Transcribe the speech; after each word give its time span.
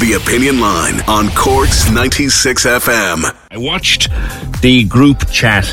The 0.00 0.14
Opinion 0.14 0.60
Line 0.60 0.98
on 1.06 1.28
Cork's 1.36 1.90
96 1.90 2.64
FM. 2.64 3.36
I 3.50 3.58
watched 3.58 4.08
the 4.62 4.84
group 4.84 5.30
chat 5.30 5.64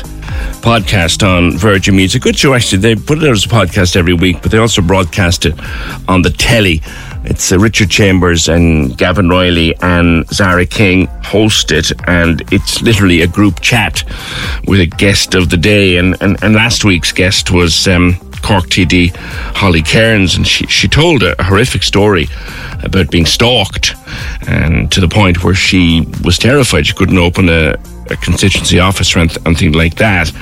podcast 0.60 1.26
on 1.26 1.56
Virgin 1.56 1.96
Media. 1.96 2.20
Good 2.20 2.36
show, 2.36 2.52
actually. 2.52 2.78
They 2.82 2.94
put 2.94 3.18
it 3.18 3.24
out 3.24 3.30
as 3.30 3.46
a 3.46 3.48
podcast 3.48 3.96
every 3.96 4.12
week, 4.12 4.42
but 4.42 4.50
they 4.50 4.58
also 4.58 4.82
broadcast 4.82 5.46
it 5.46 5.54
on 6.08 6.20
the 6.20 6.28
telly. 6.28 6.82
It's 7.24 7.50
uh, 7.50 7.58
Richard 7.58 7.88
Chambers 7.88 8.50
and 8.50 8.96
Gavin 8.98 9.30
Reilly 9.30 9.74
and 9.80 10.28
Zara 10.28 10.66
King 10.66 11.06
host 11.24 11.72
it, 11.72 11.90
and 12.06 12.42
it's 12.52 12.82
literally 12.82 13.22
a 13.22 13.26
group 13.26 13.60
chat 13.60 14.04
with 14.66 14.80
a 14.80 14.86
guest 14.86 15.34
of 15.34 15.48
the 15.48 15.56
day. 15.56 15.96
And, 15.96 16.20
and, 16.20 16.36
and 16.44 16.54
last 16.54 16.84
week's 16.84 17.12
guest 17.12 17.50
was 17.50 17.88
um, 17.88 18.18
Cork 18.42 18.64
TD 18.64 19.14
Holly 19.56 19.82
Cairns, 19.82 20.36
and 20.36 20.46
she, 20.46 20.66
she 20.66 20.88
told 20.88 21.22
a 21.22 21.34
horrific 21.42 21.82
story 21.82 22.28
about 22.82 23.10
being 23.10 23.26
stalked, 23.26 23.94
and 24.46 24.90
to 24.92 25.00
the 25.00 25.08
point 25.08 25.42
where 25.44 25.54
she 25.54 26.06
was 26.24 26.38
terrified 26.38 26.86
she 26.86 26.94
couldn't 26.94 27.18
open 27.18 27.48
a, 27.48 27.74
a 28.10 28.16
constituency 28.16 28.78
office 28.78 29.14
or 29.14 29.20
anything 29.20 29.72
like 29.72 29.96
that. 29.96 30.32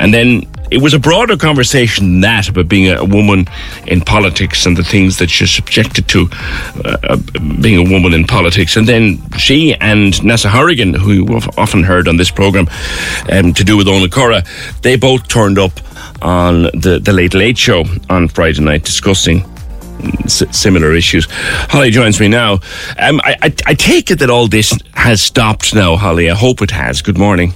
And 0.00 0.12
then 0.12 0.46
it 0.72 0.80
was 0.80 0.94
a 0.94 0.98
broader 0.98 1.36
conversation 1.36 2.04
than 2.06 2.20
that 2.22 2.48
about 2.48 2.68
being 2.68 2.90
a, 2.90 3.04
woman 3.04 3.46
in 3.86 4.00
politics 4.00 4.64
and 4.64 4.76
the 4.76 4.82
things 4.82 5.18
that 5.18 5.28
she's 5.28 5.50
subjected 5.50 6.08
to 6.08 6.28
uh, 6.84 6.96
uh, 7.02 7.16
being 7.60 7.86
a 7.86 7.90
woman 7.90 8.14
in 8.14 8.24
politics. 8.24 8.76
And 8.76 8.88
then 8.88 9.20
she 9.32 9.74
and 9.74 10.22
Nessa 10.24 10.48
Horrigan, 10.48 10.94
who 10.94 11.12
you've 11.12 11.58
often 11.58 11.82
heard 11.82 12.08
on 12.08 12.16
this 12.16 12.30
programme 12.30 12.68
um, 13.30 13.52
to 13.52 13.64
do 13.64 13.76
with 13.76 13.86
Ona 13.86 14.08
Cora, 14.08 14.42
they 14.80 14.96
both 14.96 15.28
turned 15.28 15.58
up 15.58 15.72
on 16.22 16.62
the, 16.62 17.00
the 17.02 17.12
Late 17.12 17.34
Late 17.34 17.58
Show 17.58 17.84
on 18.08 18.28
Friday 18.28 18.62
night 18.62 18.84
discussing 18.84 19.44
similar 20.26 20.94
issues. 20.94 21.26
Holly 21.30 21.90
joins 21.90 22.18
me 22.18 22.28
now. 22.28 22.54
Um, 22.98 23.20
I, 23.20 23.36
I, 23.42 23.54
I, 23.66 23.74
take 23.74 24.10
it 24.10 24.18
that 24.18 24.30
all 24.30 24.48
this 24.48 24.76
has 24.94 25.22
stopped 25.22 25.74
now, 25.74 25.94
Holly. 25.94 26.28
I 26.28 26.34
hope 26.34 26.60
it 26.60 26.72
has. 26.72 27.02
Good 27.02 27.18
morning. 27.18 27.54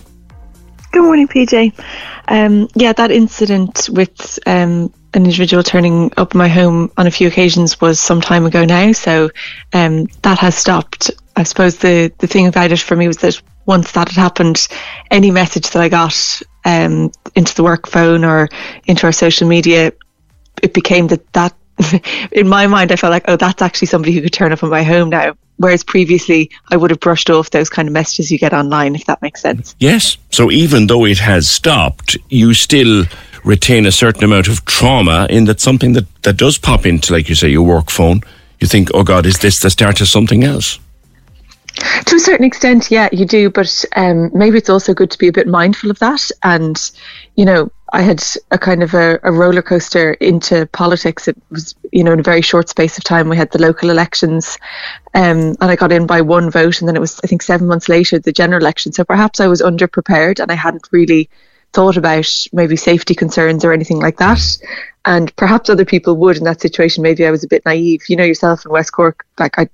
Good 0.96 1.02
morning, 1.02 1.28
PJ. 1.28 1.78
Um, 2.26 2.68
yeah, 2.74 2.94
that 2.94 3.10
incident 3.10 3.90
with 3.92 4.38
um, 4.46 4.90
an 5.12 5.26
individual 5.26 5.62
turning 5.62 6.10
up 6.16 6.34
my 6.34 6.48
home 6.48 6.90
on 6.96 7.06
a 7.06 7.10
few 7.10 7.28
occasions 7.28 7.78
was 7.82 8.00
some 8.00 8.22
time 8.22 8.46
ago 8.46 8.64
now, 8.64 8.92
so 8.92 9.28
um, 9.74 10.06
that 10.22 10.38
has 10.38 10.56
stopped. 10.56 11.10
I 11.36 11.42
suppose 11.42 11.76
the, 11.76 12.10
the 12.16 12.26
thing 12.26 12.46
about 12.46 12.72
it 12.72 12.78
for 12.78 12.96
me 12.96 13.08
was 13.08 13.18
that 13.18 13.38
once 13.66 13.92
that 13.92 14.08
had 14.08 14.18
happened, 14.18 14.68
any 15.10 15.30
message 15.30 15.68
that 15.68 15.82
I 15.82 15.90
got 15.90 16.40
um, 16.64 17.12
into 17.34 17.54
the 17.54 17.62
work 17.62 17.86
phone 17.86 18.24
or 18.24 18.48
into 18.86 19.04
our 19.04 19.12
social 19.12 19.46
media, 19.46 19.92
it 20.62 20.72
became 20.72 21.08
that 21.08 21.30
that 21.34 21.52
in 22.32 22.48
my 22.48 22.66
mind, 22.66 22.92
I 22.92 22.96
felt 22.96 23.10
like, 23.10 23.24
oh, 23.28 23.36
that's 23.36 23.62
actually 23.62 23.88
somebody 23.88 24.12
who 24.12 24.22
could 24.22 24.32
turn 24.32 24.52
up 24.52 24.62
in 24.62 24.68
my 24.68 24.82
home 24.82 25.10
now. 25.10 25.36
Whereas 25.58 25.82
previously, 25.82 26.50
I 26.70 26.76
would 26.76 26.90
have 26.90 27.00
brushed 27.00 27.30
off 27.30 27.50
those 27.50 27.70
kind 27.70 27.88
of 27.88 27.92
messages 27.92 28.30
you 28.30 28.38
get 28.38 28.52
online, 28.52 28.94
if 28.94 29.06
that 29.06 29.22
makes 29.22 29.40
sense. 29.40 29.74
Yes. 29.78 30.18
So 30.30 30.50
even 30.50 30.86
though 30.86 31.06
it 31.06 31.18
has 31.18 31.48
stopped, 31.48 32.16
you 32.28 32.52
still 32.52 33.04
retain 33.42 33.86
a 33.86 33.92
certain 33.92 34.24
amount 34.24 34.48
of 34.48 34.64
trauma 34.66 35.26
in 35.30 35.44
that 35.46 35.60
something 35.60 35.94
that, 35.94 36.04
that 36.22 36.36
does 36.36 36.58
pop 36.58 36.84
into, 36.84 37.12
like 37.12 37.28
you 37.28 37.34
say, 37.34 37.48
your 37.48 37.62
work 37.62 37.90
phone. 37.90 38.20
You 38.60 38.66
think, 38.66 38.90
oh 38.92 39.02
God, 39.02 39.24
is 39.24 39.38
this 39.38 39.60
the 39.60 39.70
start 39.70 40.00
of 40.00 40.08
something 40.08 40.44
else? 40.44 40.78
To 42.06 42.16
a 42.16 42.20
certain 42.20 42.44
extent, 42.44 42.90
yeah, 42.90 43.08
you 43.12 43.26
do. 43.26 43.50
But 43.50 43.84
um, 43.96 44.30
maybe 44.34 44.58
it's 44.58 44.70
also 44.70 44.94
good 44.94 45.10
to 45.10 45.18
be 45.18 45.28
a 45.28 45.32
bit 45.32 45.46
mindful 45.46 45.90
of 45.90 45.98
that. 46.00 46.30
And, 46.42 46.78
you 47.36 47.44
know, 47.44 47.70
I 47.92 48.02
had 48.02 48.22
a 48.50 48.58
kind 48.58 48.82
of 48.82 48.94
a, 48.94 49.20
a, 49.22 49.30
roller 49.30 49.62
coaster 49.62 50.14
into 50.14 50.66
politics. 50.66 51.28
It 51.28 51.36
was, 51.50 51.74
you 51.92 52.02
know, 52.02 52.12
in 52.12 52.20
a 52.20 52.24
very 52.24 52.42
short 52.42 52.68
space 52.68 52.98
of 52.98 53.04
time. 53.04 53.28
We 53.28 53.36
had 53.36 53.52
the 53.52 53.60
local 53.60 53.90
elections, 53.90 54.58
um, 55.14 55.54
and 55.60 55.70
I 55.70 55.76
got 55.76 55.92
in 55.92 56.06
by 56.06 56.20
one 56.20 56.50
vote, 56.50 56.80
and 56.80 56.88
then 56.88 56.96
it 56.96 57.00
was, 57.00 57.20
I 57.22 57.28
think, 57.28 57.42
seven 57.42 57.68
months 57.68 57.88
later, 57.88 58.18
the 58.18 58.32
general 58.32 58.60
election. 58.60 58.92
So 58.92 59.04
perhaps 59.04 59.38
I 59.38 59.46
was 59.46 59.62
underprepared, 59.62 60.40
and 60.40 60.50
I 60.50 60.56
hadn't 60.56 60.88
really 60.90 61.30
thought 61.72 61.96
about 61.96 62.46
maybe 62.52 62.76
safety 62.76 63.14
concerns 63.14 63.64
or 63.64 63.72
anything 63.72 64.00
like 64.00 64.16
that. 64.16 64.40
And 65.04 65.34
perhaps 65.36 65.70
other 65.70 65.84
people 65.84 66.16
would 66.16 66.36
in 66.36 66.44
that 66.44 66.60
situation. 66.60 67.02
Maybe 67.02 67.26
I 67.26 67.30
was 67.30 67.44
a 67.44 67.48
bit 67.48 67.64
naive. 67.64 68.02
You 68.08 68.16
know 68.16 68.24
yourself 68.24 68.64
in 68.64 68.72
West 68.72 68.92
Cork, 68.92 69.24
like 69.38 69.58
I 69.58 69.68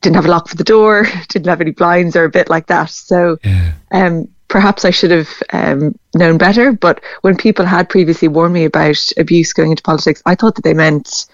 didn't 0.00 0.16
have 0.16 0.26
a 0.26 0.30
lock 0.30 0.48
for 0.48 0.56
the 0.56 0.64
door, 0.64 1.06
didn't 1.28 1.48
have 1.48 1.60
any 1.60 1.72
blinds 1.72 2.16
or 2.16 2.24
a 2.24 2.30
bit 2.30 2.48
like 2.48 2.66
that. 2.68 2.90
So, 2.90 3.38
yeah. 3.44 3.72
um, 3.92 4.28
perhaps 4.54 4.84
I 4.84 4.90
should 4.90 5.10
have 5.10 5.42
um, 5.52 5.98
known 6.14 6.38
better. 6.38 6.70
But 6.70 7.02
when 7.22 7.36
people 7.36 7.64
had 7.64 7.88
previously 7.88 8.28
warned 8.28 8.54
me 8.54 8.64
about 8.64 9.10
abuse 9.16 9.52
going 9.52 9.72
into 9.72 9.82
politics, 9.82 10.22
I 10.26 10.36
thought 10.36 10.54
that 10.54 10.62
they 10.62 10.74
meant, 10.74 11.26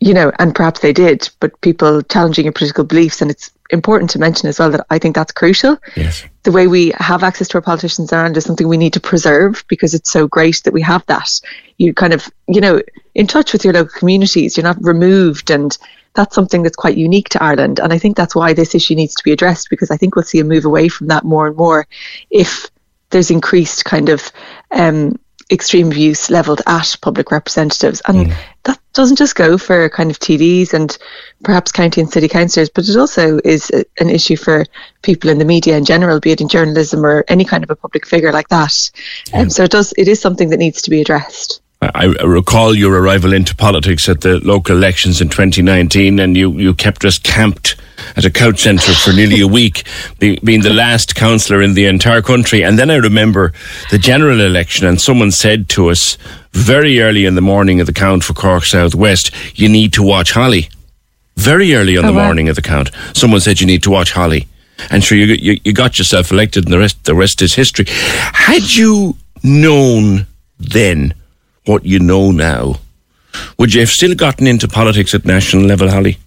you 0.00 0.12
know, 0.12 0.32
and 0.40 0.56
perhaps 0.56 0.80
they 0.80 0.92
did, 0.92 1.30
but 1.38 1.60
people 1.60 2.02
challenging 2.02 2.46
your 2.46 2.52
political 2.52 2.82
beliefs. 2.82 3.22
And 3.22 3.30
it's 3.30 3.52
important 3.70 4.10
to 4.10 4.18
mention 4.18 4.48
as 4.48 4.58
well 4.58 4.72
that 4.72 4.84
I 4.90 4.98
think 4.98 5.14
that's 5.14 5.30
crucial. 5.30 5.78
Yes. 5.94 6.24
The 6.42 6.50
way 6.50 6.66
we 6.66 6.92
have 6.98 7.22
access 7.22 7.46
to 7.46 7.58
our 7.58 7.62
politicians 7.62 8.12
around 8.12 8.36
is 8.36 8.44
something 8.44 8.66
we 8.66 8.76
need 8.76 8.94
to 8.94 9.00
preserve 9.00 9.64
because 9.68 9.94
it's 9.94 10.10
so 10.10 10.26
great 10.26 10.60
that 10.64 10.74
we 10.74 10.82
have 10.82 11.06
that. 11.06 11.30
You 11.76 11.94
kind 11.94 12.12
of, 12.12 12.28
you 12.48 12.60
know, 12.60 12.82
in 13.14 13.28
touch 13.28 13.52
with 13.52 13.62
your 13.62 13.74
local 13.74 13.96
communities, 13.96 14.56
you're 14.56 14.64
not 14.64 14.82
removed 14.82 15.48
and 15.48 15.78
that's 16.18 16.34
something 16.34 16.64
that's 16.64 16.74
quite 16.74 16.96
unique 16.96 17.28
to 17.28 17.40
Ireland. 17.40 17.78
And 17.78 17.92
I 17.92 17.98
think 17.98 18.16
that's 18.16 18.34
why 18.34 18.52
this 18.52 18.74
issue 18.74 18.96
needs 18.96 19.14
to 19.14 19.22
be 19.22 19.30
addressed 19.30 19.70
because 19.70 19.92
I 19.92 19.96
think 19.96 20.16
we'll 20.16 20.24
see 20.24 20.40
a 20.40 20.44
move 20.44 20.64
away 20.64 20.88
from 20.88 21.06
that 21.06 21.24
more 21.24 21.46
and 21.46 21.56
more 21.56 21.86
if 22.28 22.68
there's 23.10 23.30
increased 23.30 23.84
kind 23.84 24.08
of 24.08 24.32
um, 24.72 25.16
extreme 25.48 25.86
abuse 25.86 26.28
levelled 26.28 26.60
at 26.66 26.96
public 27.02 27.30
representatives. 27.30 28.02
And 28.08 28.26
mm. 28.26 28.34
that 28.64 28.80
doesn't 28.94 29.14
just 29.14 29.36
go 29.36 29.58
for 29.58 29.88
kind 29.90 30.10
of 30.10 30.18
TDs 30.18 30.74
and 30.74 30.98
perhaps 31.44 31.70
county 31.70 32.00
and 32.00 32.10
city 32.10 32.26
councillors, 32.26 32.68
but 32.68 32.88
it 32.88 32.96
also 32.96 33.38
is 33.44 33.70
a, 33.70 33.84
an 34.00 34.10
issue 34.10 34.36
for 34.36 34.66
people 35.02 35.30
in 35.30 35.38
the 35.38 35.44
media 35.44 35.76
in 35.78 35.84
general, 35.84 36.18
be 36.18 36.32
it 36.32 36.40
in 36.40 36.48
journalism 36.48 37.06
or 37.06 37.24
any 37.28 37.44
kind 37.44 37.62
of 37.62 37.70
a 37.70 37.76
public 37.76 38.04
figure 38.04 38.32
like 38.32 38.48
that. 38.48 38.90
And 39.32 39.42
um, 39.44 39.50
so 39.50 39.62
it 39.62 39.70
does. 39.70 39.94
It 39.96 40.08
is 40.08 40.20
something 40.20 40.50
that 40.50 40.58
needs 40.58 40.82
to 40.82 40.90
be 40.90 41.00
addressed. 41.00 41.62
I 41.80 42.06
recall 42.24 42.74
your 42.74 43.00
arrival 43.00 43.32
into 43.32 43.54
politics 43.54 44.08
at 44.08 44.22
the 44.22 44.40
local 44.40 44.76
elections 44.76 45.20
in 45.20 45.28
2019, 45.28 46.18
and 46.18 46.36
you, 46.36 46.50
you 46.52 46.74
kept 46.74 47.04
us 47.04 47.20
camped 47.20 47.76
at 48.16 48.24
a 48.24 48.30
couch 48.30 48.60
centre 48.60 48.92
for 48.94 49.12
nearly 49.12 49.40
a 49.40 49.46
week, 49.46 49.84
be, 50.18 50.40
being 50.42 50.62
the 50.62 50.72
last 50.72 51.14
councillor 51.14 51.62
in 51.62 51.74
the 51.74 51.86
entire 51.86 52.20
country. 52.20 52.64
And 52.64 52.80
then 52.80 52.90
I 52.90 52.96
remember 52.96 53.52
the 53.92 53.98
general 53.98 54.40
election, 54.40 54.88
and 54.88 55.00
someone 55.00 55.30
said 55.30 55.68
to 55.70 55.88
us 55.90 56.18
very 56.50 56.98
early 57.00 57.26
in 57.26 57.36
the 57.36 57.40
morning 57.40 57.80
of 57.80 57.86
the 57.86 57.92
count 57.92 58.24
for 58.24 58.32
Cork 58.32 58.64
South 58.64 58.96
West, 58.96 59.30
you 59.54 59.68
need 59.68 59.92
to 59.92 60.02
watch 60.02 60.32
Holly. 60.32 60.68
Very 61.36 61.74
early 61.74 61.96
on 61.96 62.04
oh, 62.06 62.08
the 62.08 62.14
wow. 62.14 62.24
morning 62.24 62.48
of 62.48 62.56
the 62.56 62.62
count, 62.62 62.90
someone 63.14 63.40
said 63.40 63.60
you 63.60 63.68
need 63.68 63.84
to 63.84 63.90
watch 63.90 64.10
Holly. 64.10 64.48
And 64.90 65.04
sure, 65.04 65.16
you, 65.16 65.26
you, 65.26 65.60
you 65.64 65.72
got 65.72 65.96
yourself 65.96 66.32
elected, 66.32 66.64
and 66.64 66.72
the 66.72 66.78
rest, 66.80 67.04
the 67.04 67.14
rest 67.14 67.40
is 67.40 67.54
history. 67.54 67.84
Had 67.88 68.74
you 68.74 69.16
known 69.44 70.26
then 70.58 71.14
what 71.68 71.84
you 71.84 71.98
know 71.98 72.30
now, 72.30 72.76
would 73.58 73.74
you 73.74 73.80
have 73.80 73.90
still 73.90 74.14
gotten 74.14 74.46
into 74.46 74.66
politics 74.66 75.14
at 75.14 75.24
national 75.24 75.64
level, 75.64 75.88
Holly? 75.88 76.18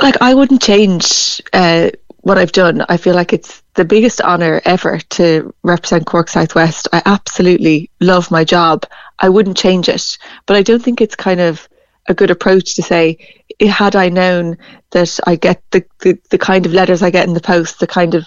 Like, 0.00 0.16
I 0.20 0.34
wouldn't 0.34 0.62
change 0.62 1.40
uh, 1.52 1.90
what 2.20 2.38
I've 2.38 2.52
done. 2.52 2.84
I 2.88 2.96
feel 2.96 3.14
like 3.14 3.32
it's 3.32 3.62
the 3.74 3.84
biggest 3.84 4.20
honour 4.20 4.60
ever 4.64 4.98
to 5.10 5.54
represent 5.62 6.06
Cork 6.06 6.28
Southwest. 6.28 6.88
I 6.92 7.02
absolutely 7.06 7.90
love 8.00 8.30
my 8.30 8.44
job. 8.44 8.84
I 9.20 9.28
wouldn't 9.28 9.56
change 9.56 9.88
it. 9.88 10.18
But 10.46 10.56
I 10.56 10.62
don't 10.62 10.82
think 10.82 11.00
it's 11.00 11.14
kind 11.14 11.40
of 11.40 11.68
a 12.08 12.14
good 12.14 12.30
approach 12.30 12.74
to 12.74 12.82
say, 12.82 13.18
had 13.60 13.96
I 13.96 14.08
known 14.08 14.58
that 14.90 15.18
I 15.26 15.36
get 15.36 15.62
the, 15.70 15.84
the, 16.00 16.18
the 16.30 16.38
kind 16.38 16.66
of 16.66 16.72
letters 16.72 17.02
I 17.02 17.10
get 17.10 17.26
in 17.26 17.34
the 17.34 17.40
post, 17.40 17.80
the 17.80 17.86
kind 17.86 18.14
of 18.14 18.26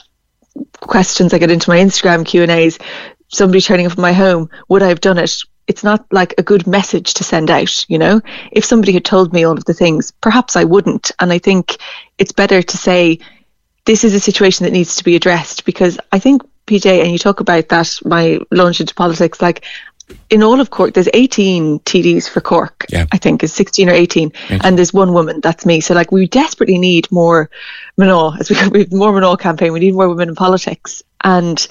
questions 0.80 1.34
I 1.34 1.38
get 1.38 1.52
into 1.52 1.70
my 1.70 1.78
Instagram 1.78 2.26
Q 2.26 2.42
and 2.42 2.52
A's, 2.52 2.80
somebody 3.30 3.62
turning 3.62 3.86
up 3.86 3.94
at 3.94 3.98
my 3.98 4.14
home, 4.14 4.50
would 4.68 4.84
I 4.84 4.90
have 4.90 5.02
done 5.02 5.18
it? 5.18 5.36
It's 5.68 5.84
not 5.84 6.06
like 6.12 6.34
a 6.38 6.44
good 6.44 6.66
message 6.66 7.14
to 7.16 7.24
send 7.24 7.50
out, 7.50 7.86
you 7.90 7.98
know. 7.98 8.22
If 8.52 8.66
somebody 8.66 8.92
had 8.92 9.06
told 9.06 9.34
me 9.34 9.44
all 9.44 9.58
of 9.58 9.66
the 9.66 9.74
things, 9.74 10.12
perhaps 10.12 10.56
I 10.56 10.64
wouldn't. 10.64 11.12
And 11.20 11.32
I 11.32 11.38
think 11.38 11.78
it's 12.18 12.32
better 12.32 12.62
to 12.62 12.78
say 12.78 13.20
this 13.86 14.04
is 14.04 14.14
a 14.14 14.20
situation 14.20 14.66
that 14.66 14.74
needs 14.74 14.96
to 14.96 15.04
be 15.04 15.16
addressed 15.16 15.66
because 15.66 16.00
I 16.12 16.20
think 16.20 16.42
PJ 16.66 17.02
and 17.02 17.12
you 17.12 17.18
talk 17.18 17.40
about 17.40 17.70
that 17.70 18.00
my 18.04 18.40
launch 18.52 18.80
into 18.80 18.94
politics 18.94 19.42
like 19.42 19.66
in 20.30 20.44
all 20.44 20.60
of 20.60 20.70
Cork, 20.70 20.94
there's 20.94 21.10
18 21.14 21.80
TDs 21.80 22.30
for 22.30 22.42
Cork. 22.42 22.86
Yeah. 22.90 23.06
I 23.12 23.18
think 23.18 23.44
is 23.44 23.54
16 23.54 23.90
or 23.90 23.94
18, 23.94 24.32
and 24.50 24.78
there's 24.78 24.94
one 24.94 25.14
woman. 25.14 25.40
That's 25.42 25.66
me. 25.66 25.82
So 25.82 25.94
like, 25.94 26.12
we 26.12 26.28
desperately 26.28 26.78
need 26.78 27.12
more 27.12 27.50
Manal 28.00 28.40
as 28.40 28.50
we 28.50 28.56
we 28.70 28.80
have 28.80 28.92
more 28.92 29.12
Manal 29.14 29.40
campaign. 29.40 29.74
We 29.74 29.80
need 29.80 29.94
more 29.94 30.10
women 30.10 30.30
in 30.30 30.36
politics. 30.36 31.04
And 31.24 31.68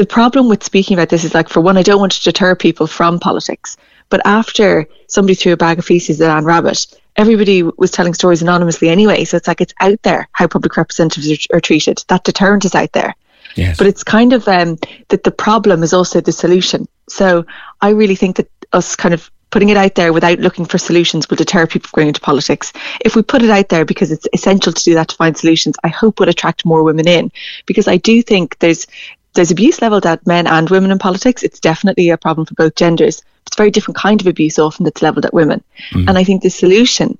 the 0.00 0.06
problem 0.06 0.48
with 0.48 0.64
speaking 0.64 0.96
about 0.96 1.10
this 1.10 1.24
is 1.24 1.34
like, 1.34 1.50
for 1.50 1.60
one, 1.60 1.76
I 1.76 1.82
don't 1.82 2.00
want 2.00 2.12
to 2.12 2.22
deter 2.22 2.54
people 2.54 2.86
from 2.86 3.20
politics. 3.20 3.76
But 4.08 4.22
after 4.24 4.88
somebody 5.08 5.34
threw 5.34 5.52
a 5.52 5.58
bag 5.58 5.78
of 5.78 5.84
feces 5.84 6.22
at 6.22 6.34
Anne 6.34 6.44
Rabbitte, 6.44 6.96
everybody 7.16 7.62
was 7.62 7.90
telling 7.90 8.14
stories 8.14 8.40
anonymously 8.40 8.88
anyway. 8.88 9.24
So 9.24 9.36
it's 9.36 9.46
like 9.46 9.60
it's 9.60 9.74
out 9.78 10.00
there 10.00 10.26
how 10.32 10.46
public 10.46 10.78
representatives 10.78 11.30
are, 11.30 11.58
are 11.58 11.60
treated. 11.60 12.02
That 12.08 12.24
deterrent 12.24 12.64
is 12.64 12.74
out 12.74 12.92
there. 12.92 13.14
Yes. 13.56 13.76
But 13.76 13.88
it's 13.88 14.02
kind 14.02 14.32
of 14.32 14.48
um, 14.48 14.78
that 15.08 15.24
the 15.24 15.30
problem 15.30 15.82
is 15.82 15.92
also 15.92 16.22
the 16.22 16.32
solution. 16.32 16.88
So 17.10 17.44
I 17.82 17.90
really 17.90 18.16
think 18.16 18.36
that 18.36 18.48
us 18.72 18.96
kind 18.96 19.12
of 19.12 19.30
putting 19.50 19.68
it 19.68 19.76
out 19.76 19.96
there 19.96 20.14
without 20.14 20.38
looking 20.38 20.64
for 20.64 20.78
solutions 20.78 21.28
will 21.28 21.36
deter 21.36 21.66
people 21.66 21.88
from 21.88 21.98
going 21.98 22.08
into 22.08 22.20
politics. 22.20 22.72
If 23.04 23.16
we 23.16 23.22
put 23.22 23.42
it 23.42 23.50
out 23.50 23.68
there 23.68 23.84
because 23.84 24.10
it's 24.12 24.26
essential 24.32 24.72
to 24.72 24.82
do 24.82 24.94
that 24.94 25.08
to 25.08 25.16
find 25.16 25.36
solutions, 25.36 25.76
I 25.84 25.88
hope 25.88 26.20
would 26.20 26.28
attract 26.30 26.64
more 26.64 26.84
women 26.84 27.06
in. 27.06 27.30
Because 27.66 27.86
I 27.86 27.98
do 27.98 28.22
think 28.22 28.58
there's 28.60 28.86
there's 29.34 29.50
abuse 29.50 29.80
leveled 29.80 30.06
at 30.06 30.26
men 30.26 30.46
and 30.46 30.68
women 30.70 30.90
in 30.90 30.98
politics. 30.98 31.42
It's 31.42 31.60
definitely 31.60 32.10
a 32.10 32.18
problem 32.18 32.46
for 32.46 32.54
both 32.54 32.74
genders. 32.74 33.22
It's 33.46 33.56
a 33.56 33.60
very 33.60 33.70
different 33.70 33.96
kind 33.96 34.20
of 34.20 34.26
abuse 34.26 34.58
often 34.58 34.84
that's 34.84 35.02
leveled 35.02 35.24
at 35.24 35.34
women. 35.34 35.62
And 36.08 36.18
I 36.18 36.24
think 36.24 36.42
the 36.42 36.50
solution 36.50 37.18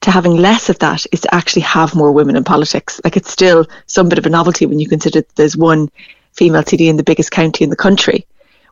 to 0.00 0.10
having 0.10 0.36
less 0.36 0.68
of 0.68 0.78
that 0.78 1.04
is 1.12 1.20
to 1.20 1.34
actually 1.34 1.62
have 1.62 1.94
more 1.94 2.12
women 2.12 2.36
in 2.36 2.44
politics. 2.44 3.00
Like 3.04 3.16
it's 3.16 3.30
still 3.30 3.66
some 3.86 4.08
bit 4.08 4.18
of 4.18 4.26
a 4.26 4.30
novelty 4.30 4.66
when 4.66 4.80
you 4.80 4.88
consider 4.88 5.20
that 5.20 5.36
there's 5.36 5.56
one 5.56 5.90
female 6.32 6.62
TD 6.62 6.88
in 6.88 6.96
the 6.96 7.02
biggest 7.02 7.30
county 7.30 7.64
in 7.64 7.70
the 7.70 7.76
country. 7.76 8.26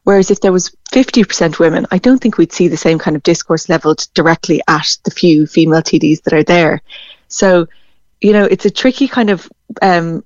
Whereas 0.05 0.31
if 0.31 0.41
there 0.41 0.52
was 0.52 0.75
50% 0.93 1.58
women, 1.58 1.87
I 1.91 1.99
don't 1.99 2.19
think 2.19 2.38
we'd 2.38 2.52
see 2.52 2.69
the 2.69 2.79
same 2.79 2.99
kind 2.99 3.14
of 3.14 3.23
discourse 3.23 3.69
leveled 3.69 4.06
directly 4.14 4.62
at 4.67 4.96
the 5.05 5.11
few 5.11 5.46
female 5.46 5.82
TDs 5.82 6.23
that 6.23 6.32
are 6.32 6.44
there. 6.44 6.81
So, 7.29 7.67
you 8.23 8.32
know, 8.32 8.44
it's 8.44 8.64
a 8.64 8.70
tricky 8.70 9.06
kind 9.06 9.29
of 9.29 9.50
um, 9.82 10.25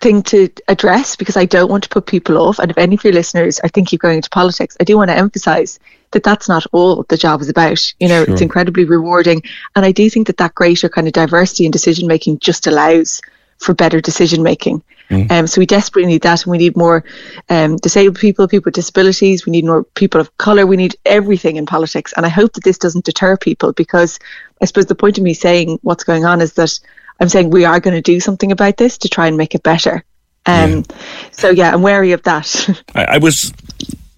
thing 0.00 0.22
to 0.24 0.48
address 0.68 1.16
because 1.16 1.36
I 1.36 1.44
don't 1.44 1.70
want 1.70 1.84
to 1.84 1.88
put 1.88 2.06
people 2.06 2.38
off. 2.38 2.58
And 2.58 2.70
if 2.70 2.78
any 2.78 2.96
of 2.96 3.04
your 3.04 3.12
listeners 3.12 3.60
are 3.60 3.68
thinking 3.68 3.96
of 3.96 4.02
going 4.02 4.16
into 4.16 4.30
politics, 4.30 4.76
I 4.80 4.84
do 4.84 4.96
want 4.96 5.10
to 5.10 5.16
emphasize 5.16 5.78
that 6.10 6.22
that's 6.22 6.48
not 6.48 6.66
all 6.72 7.04
the 7.08 7.16
job 7.16 7.40
is 7.40 7.48
about. 7.48 7.80
You 8.00 8.08
know, 8.08 8.24
Sure. 8.24 8.32
it's 8.32 8.42
incredibly 8.42 8.84
rewarding. 8.84 9.42
And 9.74 9.84
I 9.84 9.92
do 9.92 10.08
think 10.10 10.26
that 10.26 10.36
that 10.38 10.54
greater 10.54 10.88
kind 10.88 11.06
of 11.06 11.12
diversity 11.12 11.64
in 11.64 11.70
decision 11.70 12.06
making 12.06 12.38
just 12.40 12.66
allows 12.66 13.20
for 13.58 13.74
better 13.74 14.00
decision 14.00 14.42
making. 14.42 14.82
Um, 15.30 15.46
so 15.46 15.60
we 15.60 15.66
desperately 15.66 16.10
need 16.10 16.22
that, 16.22 16.42
and 16.42 16.50
we 16.50 16.58
need 16.58 16.76
more 16.76 17.04
um, 17.50 17.76
disabled 17.76 18.18
people, 18.18 18.48
people 18.48 18.64
with 18.68 18.74
disabilities. 18.74 19.44
We 19.46 19.52
need 19.52 19.64
more 19.66 19.84
people 19.84 20.20
of 20.20 20.36
color. 20.38 20.66
We 20.66 20.78
need 20.78 20.96
everything 21.04 21.56
in 21.56 21.66
politics, 21.66 22.12
and 22.16 22.24
I 22.26 22.30
hope 22.30 22.54
that 22.54 22.64
this 22.64 22.78
doesn't 22.78 23.04
deter 23.04 23.36
people 23.36 23.72
because 23.74 24.18
I 24.62 24.64
suppose 24.64 24.86
the 24.86 24.94
point 24.94 25.18
of 25.18 25.22
me 25.24 25.34
saying 25.34 25.78
what's 25.82 26.04
going 26.04 26.24
on 26.24 26.40
is 26.40 26.54
that 26.54 26.80
I'm 27.20 27.28
saying 27.28 27.50
we 27.50 27.64
are 27.64 27.80
going 27.80 27.94
to 27.94 28.02
do 28.02 28.20
something 28.20 28.52
about 28.52 28.76
this 28.76 28.98
to 28.98 29.08
try 29.08 29.26
and 29.28 29.36
make 29.36 29.54
it 29.54 29.62
better. 29.62 30.04
Um, 30.46 30.84
So 31.32 31.50
yeah, 31.50 31.72
I'm 31.72 31.82
wary 31.82 32.12
of 32.12 32.22
that. 32.24 32.82
I, 32.94 33.04
I 33.04 33.18
was 33.18 33.52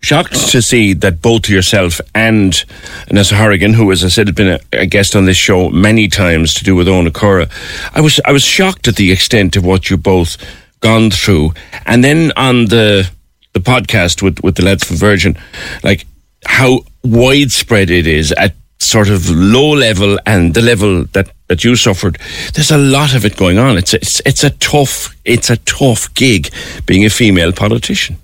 shocked 0.00 0.50
to 0.50 0.62
see 0.62 0.93
that 0.94 1.20
both 1.20 1.48
yourself 1.48 2.00
and 2.14 2.64
Nessa 3.10 3.34
Harrigan, 3.34 3.75
who, 3.75 3.90
as 3.90 4.04
I 4.04 4.08
said, 4.08 4.28
had 4.28 4.37
been 4.37 4.60
a, 4.60 4.60
a 4.72 4.87
guest 4.87 5.16
on 5.16 5.25
this 5.25 5.37
show 5.37 5.69
many 5.70 6.08
times 6.08 6.54
to 6.54 6.64
do 6.64 6.75
with 6.76 6.88
Ona 6.88 7.10
Cora, 7.10 7.48
I 7.93 8.00
was 8.00 8.20
I 8.25 8.32
was 8.32 8.43
shocked 8.43 8.88
at 8.88 8.96
the 8.96 9.12
extent 9.12 9.56
of 9.56 9.64
what 9.64 9.90
you 9.90 9.96
both 9.96 10.37
gone 10.81 11.10
through, 11.10 11.54
and 11.84 12.02
then 12.02 12.32
on 12.37 12.66
the 12.66 13.10
the 13.52 13.60
podcast 13.60 14.22
with 14.22 14.43
with 14.43 14.56
the 14.56 14.64
lads 14.64 14.84
from 14.84 14.96
Virgin, 14.96 15.37
like 15.82 16.06
how 16.44 16.81
widespread 17.02 17.90
it 17.90 18.06
is 18.06 18.32
at 18.32 18.54
sort 18.78 19.08
of 19.08 19.28
low 19.31 19.70
level 19.75 20.19
and 20.26 20.55
the 20.55 20.62
level 20.62 21.05
that 21.12 21.31
that 21.49 21.64
you 21.64 21.75
suffered 21.76 22.19
there's 22.55 22.70
a 22.70 22.78
lot 22.78 23.14
of 23.14 23.25
it 23.25 23.37
going 23.37 23.58
on 23.58 23.78
it's 23.78 23.94
it's 23.94 24.20
it's 24.26 24.44
a 24.44 24.50
tough 24.50 25.14
it's 25.25 25.50
a 25.50 25.56
tough 25.58 26.12
gig 26.14 26.52
being 26.87 27.05
a 27.05 27.11
female 27.11 27.52
politician 27.52 28.17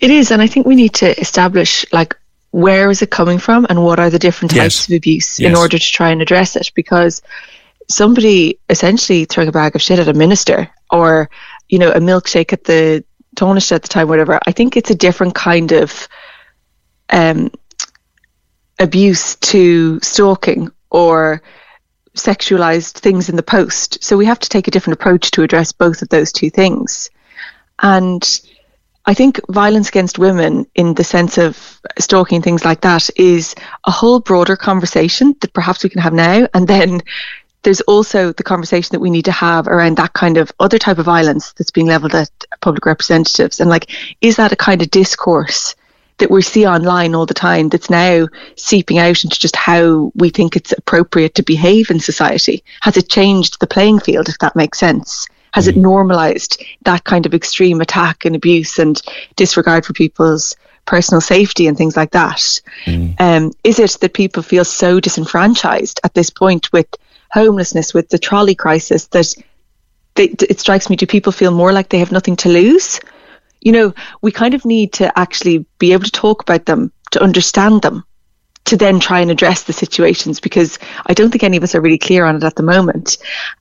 It 0.00 0.10
is, 0.10 0.30
and 0.30 0.40
I 0.42 0.46
think 0.46 0.66
we 0.66 0.76
need 0.76 0.94
to 0.94 1.18
establish 1.20 1.84
like 1.92 2.14
where 2.52 2.90
is 2.90 3.02
it 3.02 3.10
coming 3.10 3.38
from 3.38 3.66
and 3.68 3.82
what 3.82 3.98
are 3.98 4.10
the 4.10 4.18
different 4.18 4.50
types 4.52 4.76
Yes. 4.76 4.88
of 4.88 4.94
abuse 4.94 5.40
in 5.40 5.56
order 5.56 5.78
to 5.78 5.90
try 5.92 6.10
and 6.10 6.22
address 6.22 6.56
it. 6.56 6.70
Because 6.74 7.20
somebody 7.88 8.58
essentially 8.70 9.24
throwing 9.24 9.48
a 9.48 9.52
bag 9.52 9.74
of 9.74 9.82
shit 9.82 9.98
at 9.98 10.08
a 10.08 10.14
minister 10.14 10.70
or 10.90 11.28
you 11.68 11.78
know 11.78 11.90
a 11.90 11.98
milkshake 12.00 12.52
at 12.52 12.64
the 12.64 13.02
Taoiseach 13.34 13.72
at 13.72 13.82
the 13.82 13.88
time, 13.88 14.08
whatever. 14.08 14.38
I 14.46 14.52
think 14.52 14.76
it's 14.76 14.90
a 14.90 14.94
different 14.94 15.34
kind 15.34 15.72
of 15.72 16.08
um, 17.10 17.50
abuse 18.78 19.36
to 19.36 20.00
stalking 20.00 20.70
or 20.90 21.42
sexualized 22.14 22.92
things 22.92 23.28
in 23.28 23.36
the 23.36 23.42
post. 23.42 24.02
So 24.02 24.16
we 24.16 24.26
have 24.26 24.38
to 24.40 24.48
take 24.48 24.68
a 24.68 24.70
different 24.70 24.98
approach 24.98 25.30
to 25.32 25.42
address 25.42 25.72
both 25.72 26.02
of 26.02 26.08
those 26.08 26.32
two 26.32 26.50
things. 26.50 27.10
And 27.80 28.40
I 29.04 29.14
think 29.14 29.40
violence 29.50 29.88
against 29.88 30.18
women, 30.18 30.66
in 30.74 30.94
the 30.94 31.04
sense 31.04 31.38
of 31.38 31.80
stalking, 31.98 32.42
things 32.42 32.64
like 32.64 32.80
that, 32.80 33.08
is 33.16 33.54
a 33.86 33.90
whole 33.90 34.20
broader 34.20 34.56
conversation 34.56 35.36
that 35.40 35.52
perhaps 35.52 35.84
we 35.84 35.90
can 35.90 36.02
have 36.02 36.14
now. 36.14 36.48
And 36.54 36.66
then 36.66 37.02
there's 37.62 37.82
also 37.82 38.32
the 38.32 38.42
conversation 38.42 38.92
that 38.92 39.00
we 39.00 39.10
need 39.10 39.26
to 39.26 39.32
have 39.32 39.68
around 39.68 39.96
that 39.96 40.12
kind 40.12 40.38
of 40.38 40.50
other 40.58 40.78
type 40.78 40.98
of 40.98 41.04
violence 41.04 41.52
that's 41.52 41.70
being 41.70 41.86
leveled 41.86 42.14
at 42.14 42.30
public 42.60 42.86
representatives. 42.86 43.60
And 43.60 43.70
like, 43.70 43.90
is 44.20 44.36
that 44.36 44.52
a 44.52 44.56
kind 44.56 44.82
of 44.82 44.90
discourse 44.90 45.74
that 46.18 46.30
we 46.30 46.42
see 46.42 46.66
online 46.66 47.14
all 47.14 47.26
the 47.26 47.34
time 47.34 47.68
that's 47.68 47.90
now 47.90 48.26
seeping 48.56 48.98
out 48.98 49.22
into 49.22 49.38
just 49.38 49.56
how 49.56 50.10
we 50.14 50.30
think 50.30 50.56
it's 50.56 50.72
appropriate 50.72 51.34
to 51.34 51.42
behave 51.42 51.90
in 51.90 52.00
society? 52.00 52.64
Has 52.80 52.96
it 52.96 53.08
changed 53.08 53.60
the 53.60 53.66
playing 53.66 54.00
field, 54.00 54.28
if 54.28 54.38
that 54.38 54.56
makes 54.56 54.78
sense? 54.78 55.26
Has 55.52 55.68
it 55.68 55.76
normalized 55.76 56.62
that 56.82 57.04
kind 57.04 57.26
of 57.26 57.34
extreme 57.34 57.80
attack 57.80 58.24
and 58.24 58.36
abuse 58.36 58.78
and 58.78 59.00
disregard 59.36 59.86
for 59.86 59.92
people's 59.92 60.56
personal 60.86 61.20
safety 61.20 61.66
and 61.66 61.76
things 61.76 61.96
like 61.96 62.12
that? 62.12 62.60
Um, 63.18 63.52
is 63.64 63.78
it 63.78 63.96
that 64.00 64.14
people 64.14 64.42
feel 64.42 64.64
so 64.64 65.00
disenfranchised 65.00 66.00
at 66.04 66.14
this 66.14 66.30
point 66.30 66.72
with 66.72 66.86
homelessness, 67.30 67.92
with 67.92 68.08
the 68.08 68.18
trolley 68.18 68.54
crisis, 68.54 69.06
that 69.08 69.34
they, 70.14 70.24
it 70.48 70.60
strikes 70.60 70.88
me, 70.88 70.96
do 70.96 71.06
people 71.06 71.32
feel 71.32 71.50
more 71.50 71.72
like 71.72 71.88
they 71.88 71.98
have 71.98 72.12
nothing 72.12 72.36
to 72.36 72.48
lose? 72.48 73.00
You 73.66 73.72
know, 73.72 73.94
we 74.22 74.30
kind 74.30 74.54
of 74.54 74.64
need 74.64 74.92
to 74.92 75.18
actually 75.18 75.66
be 75.80 75.92
able 75.92 76.04
to 76.04 76.10
talk 76.12 76.40
about 76.40 76.66
them, 76.66 76.92
to 77.10 77.20
understand 77.20 77.82
them, 77.82 78.04
to 78.66 78.76
then 78.76 79.00
try 79.00 79.18
and 79.18 79.28
address 79.28 79.64
the 79.64 79.72
situations 79.72 80.38
because 80.38 80.78
I 81.06 81.14
don't 81.14 81.32
think 81.32 81.42
any 81.42 81.56
of 81.56 81.64
us 81.64 81.74
are 81.74 81.80
really 81.80 81.98
clear 81.98 82.26
on 82.26 82.36
it 82.36 82.44
at 82.44 82.54
the 82.54 82.62
moment. 82.62 83.18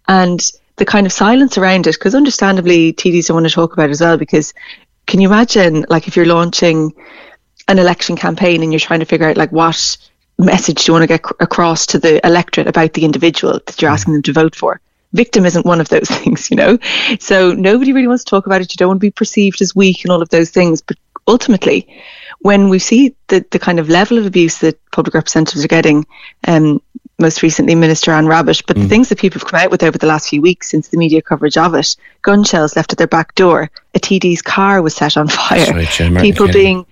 And 0.08 0.40
the 0.76 0.86
kind 0.86 1.08
of 1.08 1.12
silence 1.12 1.58
around 1.58 1.88
it, 1.88 1.96
because 1.96 2.14
understandably 2.14 2.94
TDs 2.94 3.30
don't 3.30 3.38
want 3.38 3.48
to 3.48 3.52
talk 3.52 3.74
about 3.74 3.90
it 3.90 3.94
as 3.94 4.02
well, 4.02 4.16
because 4.16 4.54
can 5.08 5.22
you 5.22 5.28
imagine 5.28 5.88
like 5.90 6.08
if 6.08 6.16
you're 6.16 6.28
launching 6.28 6.94
an 7.68 7.80
election 7.80 8.16
campaign 8.16 8.62
and 8.62 8.72
you're 8.72 8.80
trying 8.80 9.00
to 9.00 9.08
figure 9.08 9.28
out 9.28 9.38
like 9.38 9.52
what 9.52 9.98
message 10.38 10.86
do 10.86 10.92
you 10.92 10.94
want 10.94 11.02
to 11.02 11.08
get 11.08 11.26
across 11.40 11.88
to 11.88 11.98
the 11.98 12.24
electorate 12.24 12.68
about 12.68 12.94
the 12.94 13.06
individual 13.06 13.60
that 13.66 13.82
you're 13.82 13.90
mm. 13.90 13.96
asking 13.96 14.14
them 14.14 14.22
to 14.22 14.34
vote 14.34 14.54
for? 14.54 14.80
Victim 15.16 15.46
isn't 15.46 15.66
one 15.66 15.82
of 15.82 15.90
those 15.90 16.08
things, 16.10 16.50
you 16.50 16.58
know? 16.58 16.78
So 17.20 17.52
nobody 17.52 17.94
really 17.94 18.08
wants 18.08 18.24
to 18.24 18.30
talk 18.30 18.46
about 18.46 18.62
it. 18.62 18.72
You 18.72 18.78
don't 18.78 18.90
want 18.90 19.00
to 19.00 19.08
be 19.08 19.12
perceived 19.12 19.62
as 19.62 19.76
weak 19.76 20.04
and 20.04 20.12
all 20.12 20.22
of 20.22 20.30
those 20.30 20.50
things. 20.52 20.82
But 20.82 20.98
ultimately, 21.28 21.88
when 22.40 22.70
we 22.70 22.80
see 22.80 23.16
the, 23.28 23.46
the 23.52 23.60
kind 23.60 23.80
of 23.80 23.90
level 23.90 24.18
of 24.18 24.26
abuse 24.26 24.60
that 24.60 24.80
public 24.92 25.16
representatives 25.16 25.64
are 25.64 25.70
getting, 25.70 26.06
um, 26.48 26.82
most 27.18 27.42
recently 27.42 27.76
Minister 27.76 28.12
Anne 28.12 28.26
Rabbitte, 28.26 28.66
but 28.68 28.76
the 28.76 28.90
things 28.90 29.08
that 29.08 29.20
people 29.20 29.40
have 29.40 29.48
come 29.48 29.60
out 29.60 29.72
with 29.72 29.84
over 29.84 29.98
the 29.98 30.06
last 30.06 30.30
few 30.30 30.42
weeks 30.42 30.70
since 30.70 30.90
the 30.90 30.98
media 30.98 31.22
coverage 31.22 31.58
of 31.58 31.74
it, 31.74 31.96
gun 32.22 32.44
shells 32.44 32.76
left 32.76 32.92
at 32.92 32.98
their 32.98 33.08
back 33.08 33.34
door, 33.36 33.72
a 33.94 34.00
TD's 34.00 34.42
car 34.42 34.82
was 34.82 34.96
set 34.96 35.16
on 35.16 35.28
fire, 35.30 35.72
right, 35.72 36.00
yeah, 36.00 36.10
Martin 36.10 36.30
people 36.32 36.48
being 36.50 36.86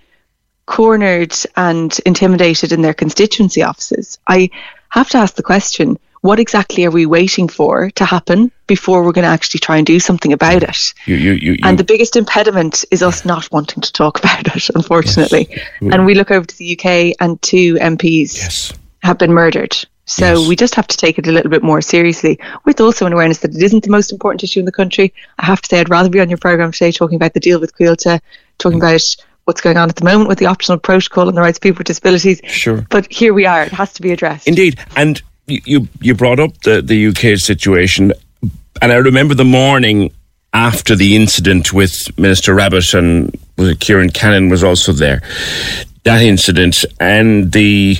cornered 0.66 1.34
and 1.56 2.00
intimidated 2.06 2.72
in 2.72 2.80
their 2.80 2.94
constituency 2.94 3.62
offices. 3.62 4.18
I 4.26 4.48
have 4.88 5.10
to 5.10 5.18
ask 5.18 5.34
the 5.34 5.42
question 5.42 5.98
what 6.24 6.40
exactly 6.40 6.86
are 6.86 6.90
we 6.90 7.04
waiting 7.04 7.48
for 7.48 7.90
to 7.90 8.04
happen 8.06 8.50
before 8.66 9.04
we're 9.04 9.12
going 9.12 9.26
to 9.26 9.28
actually 9.28 9.60
try 9.60 9.76
and 9.76 9.86
do 9.86 10.00
something 10.00 10.32
about 10.32 10.62
it? 10.62 10.94
You, 11.04 11.16
you, 11.16 11.32
you, 11.32 11.56
and 11.62 11.78
the 11.78 11.84
biggest 11.84 12.16
impediment 12.16 12.82
is 12.90 13.02
us 13.02 13.26
not 13.26 13.52
wanting 13.52 13.82
to 13.82 13.92
talk 13.92 14.18
about 14.20 14.56
it, 14.56 14.70
unfortunately. 14.74 15.48
Yes. 15.50 15.92
And 15.92 16.06
we 16.06 16.14
look 16.14 16.30
over 16.30 16.46
to 16.46 16.56
the 16.56 16.78
UK, 16.78 17.14
and 17.20 17.40
two 17.42 17.74
MPs 17.74 18.36
yes. 18.36 18.72
have 19.02 19.18
been 19.18 19.34
murdered. 19.34 19.76
So 20.06 20.38
yes. 20.38 20.48
we 20.48 20.56
just 20.56 20.74
have 20.76 20.86
to 20.86 20.96
take 20.96 21.18
it 21.18 21.26
a 21.26 21.30
little 21.30 21.50
bit 21.50 21.62
more 21.62 21.82
seriously, 21.82 22.40
with 22.64 22.80
also 22.80 23.04
an 23.04 23.12
awareness 23.12 23.40
that 23.40 23.54
it 23.54 23.62
isn't 23.62 23.84
the 23.84 23.90
most 23.90 24.10
important 24.10 24.42
issue 24.42 24.60
in 24.60 24.64
the 24.64 24.72
country. 24.72 25.12
I 25.38 25.44
have 25.44 25.60
to 25.60 25.68
say, 25.68 25.80
I'd 25.80 25.90
rather 25.90 26.08
be 26.08 26.20
on 26.20 26.30
your 26.30 26.38
programme 26.38 26.72
today 26.72 26.90
talking 26.90 27.16
about 27.16 27.34
the 27.34 27.40
deal 27.40 27.60
with 27.60 27.76
Quilta, 27.76 28.18
talking 28.56 28.78
mm. 28.78 28.82
about 28.82 29.16
what's 29.44 29.60
going 29.60 29.76
on 29.76 29.90
at 29.90 29.96
the 29.96 30.04
moment 30.06 30.30
with 30.30 30.38
the 30.38 30.46
optional 30.46 30.78
protocol 30.78 31.28
and 31.28 31.36
the 31.36 31.42
rights 31.42 31.58
of 31.58 31.62
people 31.62 31.80
with 31.80 31.88
disabilities. 31.88 32.40
Sure. 32.46 32.86
But 32.88 33.12
here 33.12 33.34
we 33.34 33.44
are. 33.44 33.64
It 33.64 33.72
has 33.72 33.92
to 33.92 34.00
be 34.00 34.10
addressed. 34.10 34.48
Indeed. 34.48 34.78
And 34.96 35.22
you 35.46 35.88
you 36.00 36.14
brought 36.14 36.40
up 36.40 36.58
the, 36.62 36.80
the 36.82 37.08
UK 37.08 37.38
situation, 37.38 38.12
and 38.80 38.92
I 38.92 38.96
remember 38.96 39.34
the 39.34 39.44
morning 39.44 40.12
after 40.52 40.94
the 40.94 41.16
incident 41.16 41.72
with 41.72 42.16
Minister 42.18 42.54
Rabbitte 42.54 42.96
and 42.96 43.32
Ciarán 43.56 44.14
Cannon 44.14 44.48
was 44.48 44.62
also 44.62 44.92
there. 44.92 45.20
That 46.04 46.22
incident 46.22 46.84
and 47.00 47.52
the 47.52 47.98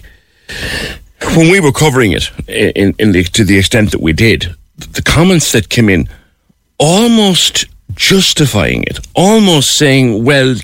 when 1.37 1.51
we 1.51 1.61
were 1.61 1.73
covering 1.73 2.13
it 2.13 2.31
in, 2.49 2.95
in 2.99 3.13
the, 3.13 3.25
to 3.25 3.45
the 3.45 3.59
extent 3.59 3.91
that 3.93 4.01
we 4.01 4.13
did, 4.13 4.55
the 4.77 5.03
comments 5.03 5.53
that 5.53 5.69
came 5.69 5.89
in 5.89 6.09
almost 6.79 7.67
justifying 7.95 8.83
it, 8.85 8.99
almost 9.15 9.73
saying, 9.73 10.25
"Well, 10.25 10.55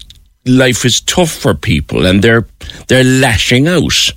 life 0.46 0.84
is 0.84 1.00
tough 1.00 1.30
for 1.30 1.54
people 1.54 2.06
and 2.06 2.22
they're 2.22 2.46
they're 2.88 3.04
lashing 3.04 3.68
out," 3.68 4.12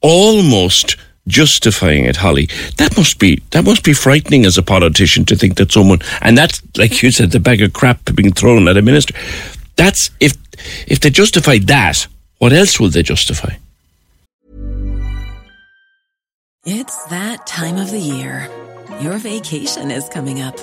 almost 0.00 0.96
justifying 1.26 2.04
it, 2.04 2.16
Holly. 2.16 2.48
That 2.76 2.96
must 2.96 3.18
be 3.18 3.42
that 3.50 3.64
must 3.64 3.84
be 3.84 3.92
frightening 3.92 4.44
as 4.44 4.58
a 4.58 4.62
politician 4.62 5.24
to 5.26 5.36
think 5.36 5.56
that 5.56 5.72
someone 5.72 6.00
and 6.20 6.36
that's 6.36 6.62
like 6.76 7.02
you 7.02 7.10
said, 7.10 7.30
the 7.30 7.40
bag 7.40 7.62
of 7.62 7.72
crap 7.72 8.14
being 8.14 8.32
thrown 8.32 8.68
at 8.68 8.76
a 8.76 8.82
minister. 8.82 9.14
That's 9.76 10.10
if 10.20 10.36
if 10.86 11.00
they 11.00 11.10
justify 11.10 11.58
that, 11.58 12.06
what 12.38 12.52
else 12.52 12.80
will 12.80 12.90
they 12.90 13.02
justify? 13.02 13.54
It's 16.66 17.04
that 17.06 17.46
time 17.46 17.78
of 17.78 17.90
the 17.90 17.98
year. 17.98 18.48
Your 19.00 19.16
vacation 19.16 19.90
is 19.90 20.08
coming 20.10 20.42
up. 20.42 20.58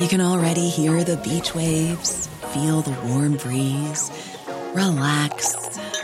You 0.00 0.08
can 0.08 0.20
already 0.20 0.68
hear 0.68 1.04
the 1.04 1.18
beach 1.18 1.54
waves, 1.54 2.28
feel 2.54 2.80
the 2.80 2.98
warm 3.08 3.36
breeze, 3.36 4.10
relax, 4.74 5.54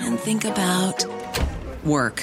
and 0.00 0.18
think 0.18 0.44
about 0.44 1.06
work. 1.84 2.22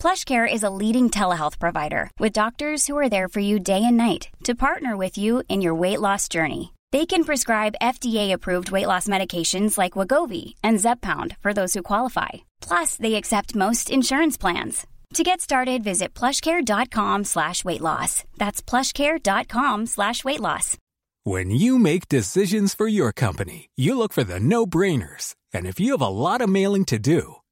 PlushCare 0.00 0.50
is 0.50 0.62
a 0.62 0.70
leading 0.70 1.10
telehealth 1.10 1.58
provider 1.58 2.10
with 2.18 2.32
doctors 2.32 2.86
who 2.86 2.96
are 2.96 3.10
there 3.10 3.28
for 3.28 3.40
you 3.40 3.60
day 3.60 3.84
and 3.84 3.98
night 3.98 4.30
to 4.44 4.54
partner 4.54 4.96
with 4.96 5.18
you 5.18 5.42
in 5.50 5.60
your 5.60 5.74
weight 5.74 6.00
loss 6.00 6.26
journey. 6.26 6.72
They 6.90 7.04
can 7.04 7.22
prescribe 7.22 7.82
FDA-approved 7.82 8.70
weight 8.70 8.86
loss 8.86 9.08
medications 9.08 9.76
like 9.76 9.92
Wegovy 9.92 10.54
and 10.64 10.78
Zepbound 10.78 11.36
for 11.42 11.52
those 11.52 11.74
who 11.74 11.82
qualify. 11.82 12.30
Plus, 12.62 12.96
they 12.96 13.14
accept 13.16 13.54
most 13.54 13.90
insurance 13.90 14.38
plans. 14.38 14.86
To 15.14 15.22
get 15.22 15.42
started, 15.42 15.84
visit 15.84 16.14
plushcare.com 16.14 17.24
slash 17.24 17.62
weight 17.62 17.82
loss. 17.82 18.24
That's 18.38 18.62
plushcare.com 18.62 19.84
slash 19.84 20.24
weight 20.24 20.40
loss. 20.40 20.78
When 21.24 21.50
you 21.50 21.78
make 21.78 22.08
decisions 22.08 22.72
for 22.72 22.88
your 22.88 23.12
company, 23.12 23.68
you 23.76 23.98
look 23.98 24.14
for 24.14 24.24
the 24.24 24.40
no-brainers. 24.40 25.34
And 25.52 25.66
if 25.66 25.78
you 25.78 25.92
have 25.92 26.00
a 26.00 26.08
lot 26.08 26.40
of 26.40 26.48
mailing 26.48 26.86
to 26.86 26.98
do, 26.98 27.34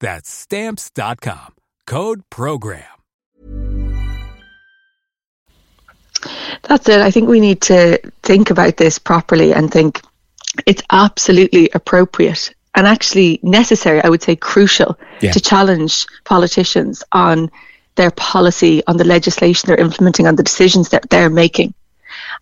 That's 0.00 0.30
Stamps.com. 0.30 1.54
Code 1.86 2.22
PROGRAM. 2.30 2.84
That's 6.62 6.88
it. 6.88 7.00
I 7.00 7.10
think 7.10 7.28
we 7.28 7.40
need 7.40 7.60
to 7.62 7.98
think 8.22 8.50
about 8.50 8.76
this 8.76 8.98
properly 8.98 9.52
and 9.52 9.70
think 9.70 10.02
it's 10.66 10.82
absolutely 10.90 11.70
appropriate 11.74 12.54
and 12.74 12.86
actually 12.86 13.40
necessary, 13.42 14.02
I 14.02 14.08
would 14.08 14.22
say 14.22 14.36
crucial, 14.36 14.98
yeah. 15.20 15.32
to 15.32 15.40
challenge 15.40 16.06
politicians 16.24 17.02
on 17.12 17.50
their 17.96 18.10
policy, 18.12 18.82
on 18.86 18.96
the 18.96 19.04
legislation 19.04 19.66
they're 19.66 19.76
implementing, 19.76 20.26
on 20.26 20.36
the 20.36 20.42
decisions 20.42 20.90
that 20.90 21.10
they're 21.10 21.30
making. 21.30 21.74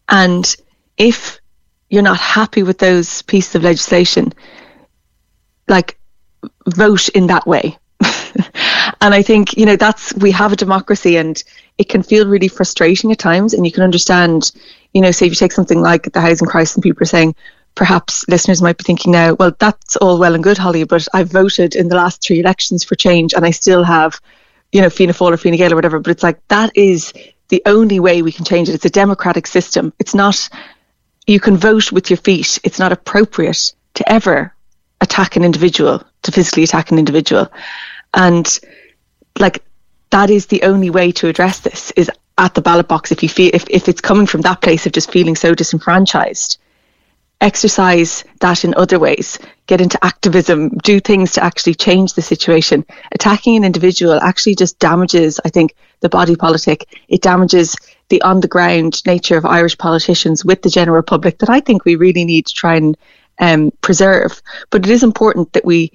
And 0.09 0.55
if 0.97 1.41
you're 1.89 2.03
not 2.03 2.19
happy 2.19 2.63
with 2.63 2.79
those 2.79 3.23
pieces 3.23 3.55
of 3.55 3.63
legislation, 3.63 4.33
like 5.69 5.98
vote 6.69 7.09
in 7.11 7.27
that 7.29 7.47
way. 7.47 7.79
and 9.01 9.15
I 9.15 9.23
think, 9.23 9.57
you 9.57 9.67
know, 9.67 9.77
that's, 9.77 10.15
we 10.15 10.31
have 10.33 10.53
a 10.53 10.57
democracy 10.57 11.17
and 11.17 11.43
it 11.79 11.89
can 11.89 12.03
feel 12.03 12.29
really 12.29 12.49
frustrating 12.49 13.13
at 13.13 13.19
times. 13.19 13.55
And 13.55 13.65
you 13.67 13.73
can 13.73 13.83
understand, 13.83 14.53
you 14.95 15.01
know, 15.01 15.11
say 15.11 15.27
if 15.27 15.33
you 15.33 15.37
take 15.37 15.53
something 15.53 15.81
like 15.81 16.13
the 16.13 16.21
housing 16.21 16.49
crisis 16.49 16.77
and 16.77 16.83
people 16.83 17.03
are 17.03 17.07
saying, 17.07 17.35
perhaps 17.75 18.27
listeners 18.29 18.61
might 18.61 18.77
be 18.77 18.85
thinking 18.85 19.13
now, 19.13 19.35
well, 19.35 19.53
that's 19.59 19.97
all 19.97 20.19
well 20.19 20.35
and 20.35 20.43
good, 20.43 20.59
Holly, 20.59 20.85
but 20.85 21.07
I 21.15 21.23
voted 21.23 21.77
in 21.77 21.89
the 21.89 21.97
last 21.97 22.23
three 22.23 22.41
elections 22.41 22.83
for 22.83 22.97
change 22.97 23.35
and 23.35 23.45
I 23.45 23.51
still 23.51 23.85
have, 23.85 24.21
you 24.73 24.81
know, 24.81 24.91
Fianna 24.91 25.13
Fáil 25.13 25.33
or 25.33 25.37
Fine 25.37 25.57
Gael 25.57 25.73
or 25.73 25.77
whatever. 25.77 26.01
But 26.01 26.11
it's 26.11 26.23
like, 26.23 26.41
that 26.49 26.77
is 26.77 27.13
the 27.49 27.63
only 27.67 28.01
way 28.01 28.23
we 28.23 28.33
can 28.33 28.45
change 28.45 28.69
it. 28.69 28.75
It's 28.75 28.85
a 28.85 28.91
democratic 28.91 29.47
system. 29.47 29.93
It's 29.99 30.15
not, 30.15 30.49
you 31.27 31.41
can 31.41 31.57
vote 31.57 31.93
with 31.93 32.11
your 32.11 32.17
feet. 32.17 32.59
It's 32.65 32.79
not 32.79 32.93
appropriate 32.93 33.73
to 33.95 34.13
ever 34.13 34.55
attack 35.01 35.37
an 35.37 35.45
individual, 35.45 36.03
to 36.23 36.33
physically 36.33 36.65
attack 36.65 36.91
an 36.91 36.99
individual. 36.99 37.51
And 38.15 38.59
like 39.39 39.63
that 40.11 40.31
is 40.31 40.47
the 40.47 40.63
only 40.63 40.91
way 40.91 41.13
to 41.13 41.29
address 41.29 41.61
this 41.61 41.91
is 41.93 42.11
at 42.39 42.55
the 42.55 42.63
ballot 42.63 42.89
box. 42.89 43.13
If 43.13 43.23
you 43.23 43.29
feel 43.29 43.51
if, 43.53 43.69
if 43.69 43.89
it's 43.89 44.01
coming 44.01 44.27
from 44.27 44.43
that 44.43 44.61
place 44.61 44.87
of 44.87 44.93
just 44.93 45.11
feeling 45.11 45.37
so 45.37 45.55
disenfranchised 45.55 46.59
exercise 47.41 48.25
that 48.41 48.65
in 48.65 48.75
other 48.77 48.99
ways. 48.99 49.39
Get 49.67 49.81
into 49.81 50.03
activism. 50.05 50.71
Do 50.79 50.99
things 50.99 51.33
to 51.33 51.45
actually 51.45 51.75
change 51.75 52.15
the 52.15 52.23
situation. 52.23 52.85
Attacking 53.13 53.57
an 53.57 53.65
individual 53.65 54.15
actually 54.21 54.57
just 54.57 54.79
damages 54.79 55.41
i 55.45 55.49
think 55.49 55.75
the 56.01 56.09
body 56.09 56.37
politic. 56.37 56.87
It 57.09 57.23
damages 57.23 57.77
the 58.09 58.23
on 58.23 58.41
the 58.41 58.49
ground 58.49 59.05
nature 59.07 59.37
of 59.37 59.45
irish 59.45 59.77
politicians 59.77 60.45
with 60.45 60.63
the 60.63 60.71
general 60.71 61.03
public 61.03 61.39
that 61.39 61.51
i 61.51 61.61
think 61.61 61.85
we 61.85 61.95
really 61.95 62.25
need 62.25 62.47
to 62.47 62.55
try 62.55 62.75
and 62.75 62.97
um, 63.41 63.71
preserve 63.81 64.43
but 64.71 64.85
it 64.85 64.91
is 64.91 65.03
important 65.03 65.53
that 65.53 65.65
we 65.65 65.93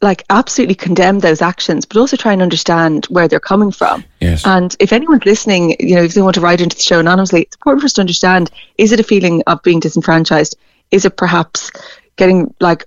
like 0.00 0.24
absolutely 0.30 0.76
condemn 0.76 1.18
those 1.18 1.42
actions, 1.42 1.84
but 1.84 1.96
also 1.96 2.16
try 2.16 2.32
and 2.32 2.40
understand 2.40 3.06
where 3.06 3.26
they're 3.26 3.40
coming 3.40 3.72
from. 3.72 4.04
Yes. 4.20 4.46
And 4.46 4.76
if 4.78 4.92
anyone's 4.92 5.24
listening, 5.24 5.76
you 5.80 5.96
know, 5.96 6.02
if 6.02 6.14
they 6.14 6.22
want 6.22 6.34
to 6.36 6.40
write 6.40 6.60
into 6.60 6.76
the 6.76 6.82
show 6.82 7.00
anonymously, 7.00 7.42
it's 7.42 7.56
important 7.56 7.82
for 7.82 7.86
us 7.86 7.92
to 7.94 8.00
understand: 8.00 8.50
is 8.76 8.92
it 8.92 9.00
a 9.00 9.04
feeling 9.04 9.42
of 9.46 9.62
being 9.62 9.80
disenfranchised? 9.80 10.56
Is 10.90 11.04
it 11.04 11.16
perhaps 11.16 11.70
getting 12.16 12.54
like 12.60 12.86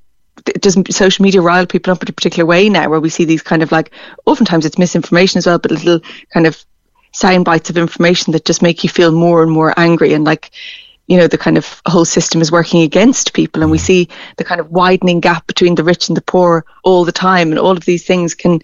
does 0.59 0.77
social 0.89 1.23
media 1.23 1.41
rile 1.41 1.67
people 1.67 1.91
up 1.91 2.01
in 2.01 2.09
a 2.09 2.13
particular 2.13 2.45
way 2.45 2.69
now, 2.69 2.89
where 2.89 2.99
we 2.99 3.09
see 3.09 3.25
these 3.25 3.43
kind 3.43 3.61
of 3.61 3.71
like 3.71 3.91
oftentimes 4.25 4.65
it's 4.65 4.77
misinformation 4.77 5.37
as 5.37 5.45
well, 5.45 5.59
but 5.59 5.71
little 5.71 5.99
kind 6.33 6.47
of 6.47 6.63
sound 7.13 7.43
bites 7.43 7.69
of 7.69 7.77
information 7.77 8.31
that 8.31 8.45
just 8.45 8.61
make 8.61 8.83
you 8.83 8.89
feel 8.89 9.11
more 9.11 9.43
and 9.43 9.51
more 9.51 9.73
angry 9.77 10.13
and 10.13 10.23
like 10.23 10.51
you 11.07 11.17
know 11.17 11.27
the 11.27 11.37
kind 11.37 11.57
of 11.57 11.81
whole 11.85 12.05
system 12.05 12.41
is 12.41 12.51
working 12.51 12.81
against 12.81 13.33
people 13.33 13.61
and 13.61 13.71
we 13.71 13.77
see 13.77 14.07
the 14.37 14.43
kind 14.43 14.61
of 14.61 14.71
widening 14.71 15.19
gap 15.19 15.45
between 15.47 15.75
the 15.75 15.83
rich 15.83 16.07
and 16.07 16.17
the 16.17 16.21
poor 16.21 16.65
all 16.83 17.05
the 17.05 17.11
time 17.11 17.49
and 17.49 17.59
all 17.59 17.71
of 17.71 17.85
these 17.85 18.05
things 18.05 18.33
can 18.35 18.61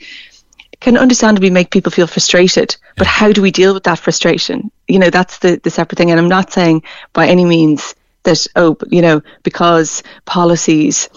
can 0.80 0.98
understandably 0.98 1.50
make 1.50 1.72
people 1.72 1.92
feel 1.92 2.06
frustrated. 2.08 2.78
But 2.98 3.08
how 3.08 3.32
do 3.32 3.42
we 3.42 3.52
deal 3.52 3.74
with 3.74 3.84
that 3.84 4.00
frustration? 4.00 4.72
You 4.88 5.00
know 5.00 5.10
that's 5.10 5.40
the 5.40 5.60
the 5.64 5.70
separate 5.70 5.98
thing 5.98 6.12
and 6.12 6.20
i'm 6.20 6.30
not 6.30 6.52
saying 6.52 6.84
by 7.14 7.28
any 7.28 7.46
means 7.46 7.96
that 8.24 8.46
oh 8.56 8.78
you 8.90 9.02
know 9.02 9.22
because 9.44 10.04
policies 10.26 11.10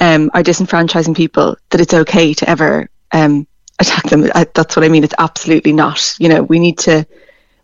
um, 0.00 0.30
are 0.34 0.42
disenfranchising 0.42 1.16
people 1.16 1.56
that 1.70 1.80
it's 1.80 1.94
okay 1.94 2.34
to 2.34 2.48
ever 2.48 2.88
um, 3.12 3.46
attack 3.80 4.04
them. 4.04 4.30
I, 4.34 4.46
that's 4.54 4.76
what 4.76 4.84
i 4.84 4.88
mean 4.88 5.04
it's 5.04 5.14
absolutely 5.18 5.72
not. 5.72 6.14
You 6.18 6.28
know 6.28 6.42
we 6.42 6.58
need 6.58 6.78
to 6.80 7.06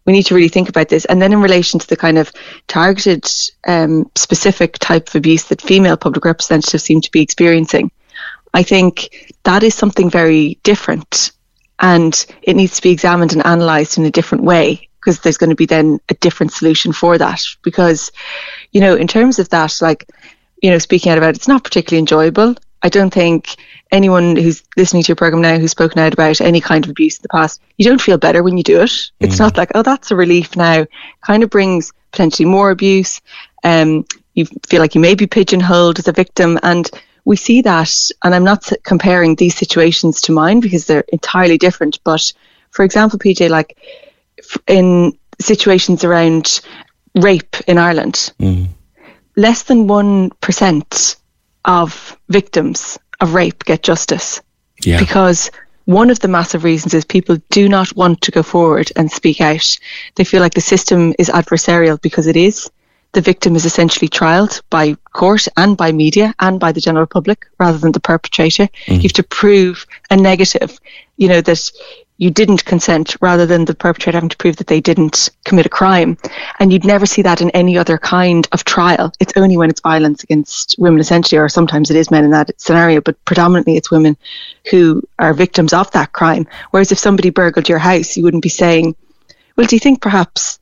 we 0.06 0.12
need 0.12 0.24
to 0.24 0.34
really 0.34 0.48
think 0.48 0.68
about 0.68 0.88
this. 0.88 1.04
And 1.06 1.20
then 1.20 1.32
in 1.32 1.40
relation 1.40 1.80
to 1.80 1.86
the 1.86 1.96
kind 1.96 2.18
of 2.18 2.30
targeted, 2.66 3.28
um, 3.66 4.10
specific 4.14 4.78
type 4.78 5.08
of 5.08 5.14
abuse 5.14 5.44
that 5.44 5.62
female 5.62 5.96
public 5.96 6.24
representatives 6.24 6.84
seem 6.84 7.00
to 7.00 7.10
be 7.10 7.22
experiencing, 7.22 7.90
I 8.52 8.62
think 8.62 9.34
that 9.42 9.62
is 9.62 9.74
something 9.74 10.10
very 10.10 10.58
different, 10.62 11.32
and 11.80 12.24
it 12.42 12.54
needs 12.54 12.76
to 12.76 12.82
be 12.82 12.90
examined 12.90 13.32
and 13.32 13.42
analysed 13.44 13.98
in 13.98 14.04
a 14.04 14.10
different 14.10 14.44
way 14.44 14.88
because 15.00 15.20
there's 15.20 15.36
going 15.36 15.50
to 15.50 15.56
be 15.56 15.66
then 15.66 15.98
a 16.08 16.14
different 16.14 16.52
solution 16.52 16.92
for 16.92 17.18
that. 17.18 17.42
Because, 17.62 18.10
you 18.72 18.80
know, 18.80 18.94
in 18.94 19.06
terms 19.06 19.38
of 19.38 19.48
that, 19.50 19.76
like, 19.82 20.08
you 20.62 20.70
know, 20.70 20.78
speaking 20.78 21.12
out 21.12 21.18
about 21.18 21.30
it, 21.30 21.36
it's 21.36 21.48
not 21.48 21.64
particularly 21.64 21.98
enjoyable. 21.98 22.54
I 22.84 22.90
don't 22.90 23.12
think 23.12 23.56
anyone 23.90 24.36
who's 24.36 24.62
listening 24.76 25.02
to 25.02 25.08
your 25.08 25.16
program 25.16 25.40
now 25.40 25.58
who's 25.58 25.70
spoken 25.70 25.98
out 25.98 26.12
about 26.12 26.42
any 26.42 26.60
kind 26.60 26.84
of 26.84 26.90
abuse 26.90 27.16
in 27.16 27.22
the 27.22 27.30
past, 27.30 27.62
you 27.78 27.84
don't 27.86 28.00
feel 28.00 28.18
better 28.18 28.42
when 28.42 28.58
you 28.58 28.62
do 28.62 28.82
it. 28.82 28.92
It's 29.20 29.36
mm. 29.36 29.40
not 29.40 29.56
like, 29.56 29.70
oh, 29.74 29.82
that's 29.82 30.10
a 30.10 30.16
relief 30.16 30.54
now. 30.54 30.86
Kind 31.22 31.42
of 31.42 31.48
brings 31.48 31.92
potentially 32.12 32.46
more 32.46 32.70
abuse. 32.70 33.22
Um, 33.64 34.04
you 34.34 34.44
feel 34.68 34.80
like 34.80 34.94
you 34.94 35.00
may 35.00 35.14
be 35.14 35.26
pigeonholed 35.26 35.98
as 35.98 36.08
a 36.08 36.12
victim. 36.12 36.58
And 36.62 36.90
we 37.24 37.36
see 37.36 37.62
that, 37.62 37.90
and 38.22 38.34
I'm 38.34 38.44
not 38.44 38.70
comparing 38.82 39.34
these 39.34 39.56
situations 39.56 40.20
to 40.22 40.32
mine 40.32 40.60
because 40.60 40.84
they're 40.84 41.06
entirely 41.08 41.56
different. 41.56 41.98
But 42.04 42.34
for 42.70 42.84
example, 42.84 43.18
PJ, 43.18 43.48
like 43.48 43.78
in 44.66 45.18
situations 45.40 46.04
around 46.04 46.60
rape 47.14 47.56
in 47.66 47.78
Ireland, 47.78 48.30
mm. 48.38 48.68
less 49.36 49.62
than 49.62 49.88
1% 49.88 51.16
of 51.64 52.18
victims 52.28 52.98
of 53.20 53.34
rape 53.34 53.64
get 53.64 53.82
justice. 53.82 54.40
Yeah. 54.82 54.98
Because 54.98 55.50
one 55.86 56.10
of 56.10 56.20
the 56.20 56.28
massive 56.28 56.64
reasons 56.64 56.94
is 56.94 57.04
people 57.04 57.36
do 57.50 57.68
not 57.68 57.94
want 57.94 58.20
to 58.22 58.30
go 58.30 58.42
forward 58.42 58.90
and 58.96 59.10
speak 59.10 59.40
out. 59.40 59.78
They 60.14 60.24
feel 60.24 60.40
like 60.40 60.54
the 60.54 60.60
system 60.60 61.14
is 61.18 61.28
adversarial 61.28 62.00
because 62.00 62.26
it 62.26 62.36
is. 62.36 62.70
The 63.12 63.20
victim 63.20 63.54
is 63.54 63.64
essentially 63.64 64.08
trialed 64.08 64.60
by 64.70 64.94
court 65.12 65.46
and 65.56 65.76
by 65.76 65.92
media 65.92 66.34
and 66.40 66.58
by 66.58 66.72
the 66.72 66.80
general 66.80 67.06
public 67.06 67.46
rather 67.58 67.78
than 67.78 67.92
the 67.92 68.00
perpetrator. 68.00 68.68
Mm. 68.86 68.96
You 68.96 69.02
have 69.02 69.12
to 69.12 69.22
prove 69.22 69.86
a 70.10 70.16
negative, 70.16 70.80
you 71.16 71.28
know, 71.28 71.40
that 71.40 71.70
you 72.16 72.30
didn't 72.30 72.64
consent 72.64 73.16
rather 73.20 73.44
than 73.44 73.64
the 73.64 73.74
perpetrator 73.74 74.16
having 74.16 74.28
to 74.28 74.36
prove 74.36 74.56
that 74.56 74.68
they 74.68 74.80
didn't 74.80 75.30
commit 75.44 75.66
a 75.66 75.70
crime. 75.70 76.16
And 76.60 76.72
you'd 76.72 76.84
never 76.84 77.06
see 77.06 77.22
that 77.22 77.40
in 77.40 77.50
any 77.50 77.76
other 77.76 77.98
kind 77.98 78.46
of 78.52 78.64
trial. 78.64 79.12
It's 79.18 79.32
only 79.36 79.56
when 79.56 79.68
it's 79.70 79.80
violence 79.80 80.22
against 80.22 80.76
women, 80.78 81.00
essentially, 81.00 81.38
or 81.38 81.48
sometimes 81.48 81.90
it 81.90 81.96
is 81.96 82.10
men 82.10 82.24
in 82.24 82.30
that 82.30 82.60
scenario, 82.60 83.00
but 83.00 83.22
predominantly 83.24 83.76
it's 83.76 83.90
women 83.90 84.16
who 84.70 85.02
are 85.18 85.34
victims 85.34 85.72
of 85.72 85.90
that 85.90 86.12
crime. 86.12 86.46
Whereas 86.70 86.92
if 86.92 86.98
somebody 86.98 87.30
burgled 87.30 87.68
your 87.68 87.78
house, 87.78 88.16
you 88.16 88.22
wouldn't 88.22 88.42
be 88.44 88.48
saying, 88.48 88.94
well, 89.56 89.66
do 89.66 89.74
you 89.74 89.80
think 89.80 90.00
perhaps 90.00 90.60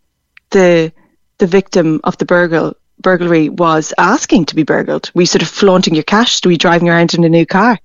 the 0.51 0.93
the 1.39 1.47
victim 1.47 2.01
of 2.05 2.17
the 2.19 2.25
burgle 2.25 2.77
burglary 3.01 3.49
was 3.49 3.93
asking 3.99 4.47
to 4.47 4.55
be 4.55 4.63
burgled? 4.63 5.11
Were 5.15 5.23
you 5.23 5.27
sort 5.27 5.43
of 5.43 5.49
flaunting 5.49 5.95
your 5.95 6.05
cash? 6.05 6.45
Were 6.45 6.53
you 6.53 6.59
driving 6.59 6.89
around 6.89 7.15
in 7.15 7.25
a 7.25 7.29
new 7.29 7.45
car? 7.45 7.79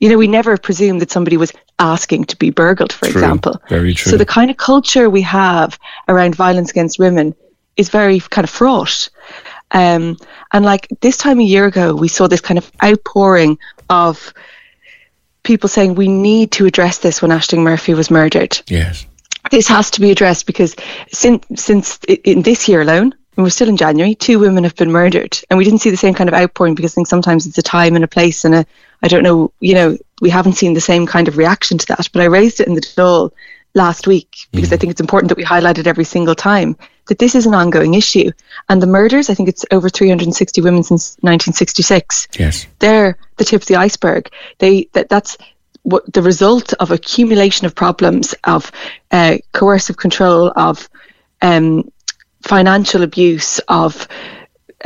You 0.00 0.08
know, 0.08 0.18
we 0.18 0.26
never 0.26 0.56
presume 0.56 0.98
that 0.98 1.10
somebody 1.10 1.36
was 1.36 1.52
asking 1.78 2.24
to 2.26 2.36
be 2.36 2.50
burgled, 2.50 2.92
for 2.92 3.06
true. 3.06 3.20
example. 3.20 3.60
Very 3.68 3.94
true. 3.94 4.10
So 4.10 4.16
the 4.16 4.26
kind 4.26 4.50
of 4.50 4.56
culture 4.56 5.08
we 5.08 5.22
have 5.22 5.78
around 6.08 6.34
violence 6.34 6.70
against 6.70 6.98
women 6.98 7.34
is 7.76 7.88
very 7.88 8.20
kind 8.20 8.44
of 8.44 8.50
fraught. 8.50 9.08
Um, 9.70 10.16
and 10.52 10.64
like 10.64 10.88
this 11.00 11.16
time 11.16 11.40
a 11.40 11.44
year 11.44 11.66
ago, 11.66 11.94
we 11.94 12.08
saw 12.08 12.26
this 12.26 12.40
kind 12.40 12.58
of 12.58 12.70
outpouring 12.82 13.58
of 13.90 14.32
people 15.42 15.68
saying 15.68 15.94
we 15.94 16.08
need 16.08 16.52
to 16.52 16.66
address 16.66 16.98
this 16.98 17.22
when 17.22 17.30
Ashling 17.30 17.62
Murphy 17.62 17.94
was 17.94 18.10
murdered. 18.10 18.60
Yes. 18.68 19.06
This 19.50 19.68
has 19.68 19.90
to 19.92 20.00
be 20.00 20.10
addressed 20.10 20.46
because 20.46 20.74
since 21.12 21.44
since 21.54 21.98
in 22.24 22.42
this 22.42 22.68
year 22.68 22.80
alone, 22.80 23.14
and 23.36 23.44
we're 23.44 23.50
still 23.50 23.68
in 23.68 23.76
January, 23.76 24.14
two 24.14 24.38
women 24.38 24.64
have 24.64 24.74
been 24.74 24.90
murdered. 24.90 25.38
And 25.48 25.58
we 25.58 25.64
didn't 25.64 25.80
see 25.80 25.90
the 25.90 25.96
same 25.96 26.14
kind 26.14 26.28
of 26.28 26.34
outpouring 26.34 26.74
because 26.74 26.94
I 26.94 26.96
think 26.96 27.06
sometimes 27.06 27.46
it's 27.46 27.58
a 27.58 27.62
time 27.62 27.94
and 27.94 28.04
a 28.04 28.08
place 28.08 28.44
and 28.44 28.54
a, 28.54 28.66
I 29.02 29.08
don't 29.08 29.22
know, 29.22 29.52
you 29.60 29.74
know, 29.74 29.98
we 30.20 30.30
haven't 30.30 30.54
seen 30.54 30.74
the 30.74 30.80
same 30.80 31.06
kind 31.06 31.28
of 31.28 31.36
reaction 31.36 31.78
to 31.78 31.86
that. 31.86 32.08
But 32.12 32.22
I 32.22 32.26
raised 32.26 32.60
it 32.60 32.66
in 32.66 32.74
the 32.74 32.80
Dáil 32.80 33.32
last 33.74 34.06
week 34.06 34.36
because 34.52 34.70
mm. 34.70 34.72
I 34.72 34.76
think 34.78 34.90
it's 34.90 35.00
important 35.00 35.28
that 35.28 35.36
we 35.36 35.44
highlight 35.44 35.78
it 35.78 35.86
every 35.86 36.04
single 36.04 36.34
time 36.34 36.76
that 37.06 37.18
this 37.18 37.34
is 37.34 37.46
an 37.46 37.54
ongoing 37.54 37.94
issue. 37.94 38.30
And 38.68 38.82
the 38.82 38.86
murders, 38.86 39.30
I 39.30 39.34
think 39.34 39.48
it's 39.48 39.64
over 39.70 39.88
360 39.88 40.60
women 40.60 40.82
since 40.82 41.16
1966. 41.20 42.28
Yes. 42.38 42.66
They're 42.78 43.16
the 43.36 43.44
tip 43.44 43.62
of 43.62 43.68
the 43.68 43.76
iceberg. 43.76 44.30
They 44.58 44.88
that 44.92 45.08
that's 45.08 45.36
what 45.82 46.10
the 46.12 46.22
result 46.22 46.72
of 46.74 46.90
accumulation 46.90 47.66
of 47.66 47.74
problems 47.74 48.34
of 48.44 48.72
uh, 49.12 49.38
coercive 49.52 49.96
control 49.96 50.52
of 50.56 50.88
um, 51.42 51.90
financial 52.42 53.02
abuse, 53.02 53.60
of 53.68 54.08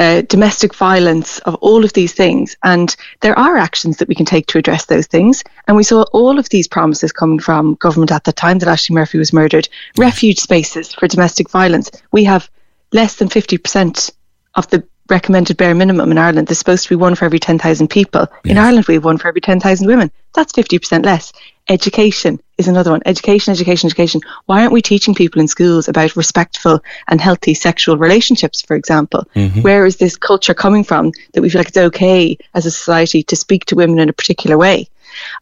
uh, 0.00 0.22
domestic 0.22 0.74
violence, 0.74 1.40
of 1.40 1.54
all 1.56 1.84
of 1.84 1.92
these 1.92 2.14
things. 2.14 2.56
And 2.64 2.96
there 3.20 3.38
are 3.38 3.58
actions 3.58 3.98
that 3.98 4.08
we 4.08 4.14
can 4.14 4.24
take 4.24 4.46
to 4.46 4.58
address 4.58 4.86
those 4.86 5.06
things. 5.06 5.44
And 5.68 5.76
we 5.76 5.82
saw 5.82 6.04
all 6.14 6.38
of 6.38 6.48
these 6.48 6.66
promises 6.66 7.12
coming 7.12 7.38
from 7.38 7.74
government 7.74 8.10
at 8.10 8.24
the 8.24 8.32
time 8.32 8.58
that 8.60 8.68
Ashling 8.68 8.94
Murphy 8.94 9.18
was 9.18 9.34
murdered. 9.34 9.68
Refuge 9.98 10.38
spaces 10.38 10.94
for 10.94 11.06
domestic 11.06 11.50
violence. 11.50 11.90
We 12.12 12.24
have 12.24 12.48
less 12.92 13.16
than 13.16 13.28
50% 13.28 14.10
of 14.54 14.66
the 14.70 14.82
recommended 15.10 15.58
bare 15.58 15.74
minimum 15.74 16.10
in 16.10 16.16
Ireland. 16.16 16.48
There's 16.48 16.58
supposed 16.58 16.84
to 16.84 16.88
be 16.88 16.96
one 16.96 17.14
for 17.14 17.26
every 17.26 17.38
10,000 17.38 17.88
people. 17.88 18.26
Yes. 18.44 18.52
In 18.52 18.58
Ireland, 18.58 18.86
we 18.86 18.94
have 18.94 19.04
one 19.04 19.18
for 19.18 19.28
every 19.28 19.42
10,000 19.42 19.86
women. 19.86 20.10
That's 20.34 20.52
50% 20.54 21.04
less. 21.04 21.32
Education 21.70 22.40
is 22.58 22.66
another 22.66 22.90
one. 22.90 23.00
Education, 23.06 23.52
education, 23.52 23.86
education. 23.86 24.20
Why 24.46 24.60
aren't 24.60 24.72
we 24.72 24.82
teaching 24.82 25.14
people 25.14 25.40
in 25.40 25.46
schools 25.46 25.86
about 25.86 26.16
respectful 26.16 26.82
and 27.06 27.20
healthy 27.20 27.54
sexual 27.54 27.96
relationships, 27.96 28.60
for 28.60 28.74
example? 28.74 29.24
Mm-hmm. 29.36 29.62
Where 29.62 29.86
is 29.86 29.96
this 29.96 30.16
culture 30.16 30.52
coming 30.52 30.82
from 30.82 31.12
that 31.32 31.42
we 31.42 31.48
feel 31.48 31.60
like 31.60 31.68
it's 31.68 31.76
okay 31.76 32.36
as 32.54 32.66
a 32.66 32.72
society 32.72 33.22
to 33.22 33.36
speak 33.36 33.66
to 33.66 33.76
women 33.76 34.00
in 34.00 34.08
a 34.08 34.12
particular 34.12 34.58
way? 34.58 34.88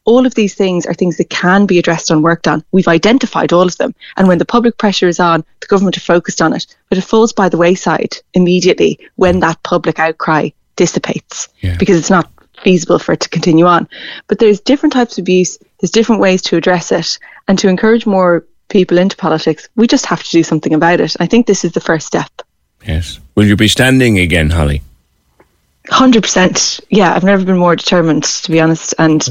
All 0.04 0.26
of 0.26 0.34
these 0.34 0.54
things 0.54 0.84
are 0.84 0.92
things 0.92 1.16
that 1.16 1.30
can 1.30 1.64
be 1.64 1.78
addressed 1.78 2.10
and 2.10 2.22
worked 2.22 2.46
on. 2.46 2.62
We've 2.72 2.88
identified 2.88 3.54
all 3.54 3.66
of 3.66 3.78
them. 3.78 3.94
And 4.18 4.28
when 4.28 4.36
the 4.36 4.44
public 4.44 4.76
pressure 4.76 5.08
is 5.08 5.20
on, 5.20 5.44
the 5.60 5.66
government 5.66 5.96
are 5.96 6.00
focused 6.00 6.42
on 6.42 6.52
it. 6.52 6.66
But 6.90 6.98
it 6.98 7.04
falls 7.04 7.32
by 7.32 7.48
the 7.48 7.56
wayside 7.56 8.18
immediately 8.34 8.98
when 9.16 9.40
that 9.40 9.62
public 9.62 9.98
outcry 9.98 10.50
dissipates 10.76 11.48
yeah. 11.60 11.76
because 11.78 11.96
it's 11.96 12.10
not 12.10 12.30
feasible 12.62 12.98
for 12.98 13.12
it 13.12 13.20
to 13.20 13.28
continue 13.28 13.66
on. 13.66 13.88
But 14.26 14.38
there's 14.38 14.60
different 14.60 14.92
types 14.92 15.18
of 15.18 15.22
abuse, 15.22 15.58
there's 15.80 15.90
different 15.90 16.20
ways 16.20 16.42
to 16.42 16.56
address 16.56 16.92
it. 16.92 17.18
And 17.46 17.58
to 17.58 17.68
encourage 17.68 18.06
more 18.06 18.44
people 18.68 18.98
into 18.98 19.16
politics, 19.16 19.68
we 19.76 19.86
just 19.86 20.06
have 20.06 20.22
to 20.22 20.30
do 20.30 20.42
something 20.42 20.74
about 20.74 21.00
it. 21.00 21.16
I 21.20 21.26
think 21.26 21.46
this 21.46 21.64
is 21.64 21.72
the 21.72 21.80
first 21.80 22.06
step. 22.06 22.30
Yes. 22.86 23.18
Will 23.34 23.46
you 23.46 23.56
be 23.56 23.68
standing 23.68 24.18
again, 24.18 24.50
Holly? 24.50 24.82
Hundred 25.90 26.22
percent. 26.22 26.80
Yeah, 26.90 27.14
I've 27.14 27.24
never 27.24 27.44
been 27.44 27.56
more 27.56 27.74
determined, 27.74 28.24
to 28.24 28.50
be 28.50 28.60
honest. 28.60 28.94
And 28.98 29.26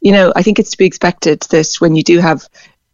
you 0.00 0.12
know, 0.12 0.32
I 0.36 0.42
think 0.42 0.58
it's 0.58 0.70
to 0.70 0.78
be 0.78 0.84
expected 0.84 1.40
that 1.50 1.74
when 1.80 1.96
you 1.96 2.04
do 2.04 2.20
have 2.20 2.48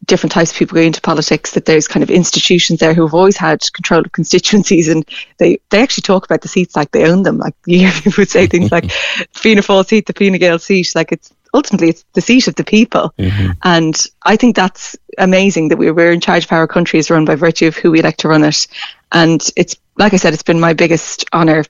different 0.07 0.33
types 0.33 0.51
of 0.51 0.57
people 0.57 0.75
going 0.75 0.89
into 0.89 1.01
politics, 1.01 1.53
that 1.53 1.67
there's 1.67 1.87
kind 1.87 2.03
of 2.03 2.11
institutions 2.11 2.81
there 2.81 2.95
who 2.95 3.03
have 3.03 3.15
always 3.15 3.37
had 3.37 3.61
control 3.73 4.01
of 4.01 4.13
constituencies, 4.13 4.89
and 4.89 5.07
they 5.37 5.61
they 5.69 5.83
actually 5.83 6.03
talk 6.03 6.25
about 6.25 6.41
the 6.41 6.49
seats 6.49 6.75
like 6.75 6.91
they 6.93 7.07
own 7.07 7.23
them. 7.23 7.37
Like 7.37 7.55
you 7.67 7.81
hear 7.81 7.93
people 7.93 8.23
would 8.23 8.31
say 8.31 8.47
things 8.47 8.73
like 8.73 8.91
Fianna 9.35 9.61
Fáil 9.61 9.87
seat, 9.87 10.07
the 10.07 10.15
Fine 10.15 10.39
Gael 10.39 10.59
seat, 10.59 10.93
like 10.95 11.13
it's 11.13 11.35
ultimately 11.55 11.91
it's 11.91 12.05
the 12.15 12.21
seat 12.21 12.49
of 12.49 12.55
the 12.55 12.65
people. 12.65 13.13
Mm-hmm. 13.19 13.53
And 13.63 14.07
I 14.23 14.37
think 14.37 14.57
that's 14.57 14.97
amazing 15.19 15.69
that 15.69 15.79
we, 15.79 15.91
we're 15.91 16.13
in 16.13 16.21
charge 16.21 16.45
of 16.45 16.53
our 16.53 16.67
country 16.67 16.99
is 16.99 17.11
run 17.11 17.25
by 17.25 17.35
virtue 17.35 17.67
of 17.67 17.77
who 17.77 17.91
we 17.91 18.01
elect 18.01 18.21
to 18.21 18.29
run 18.29 18.45
it. 18.45 18.67
And 19.13 19.47
it's 19.57 19.77
like 19.97 20.15
I 20.15 20.17
said, 20.17 20.33
it's 20.33 20.43
been 20.43 20.61
my 20.61 20.73
biggest 20.73 21.25
honour 21.33 21.65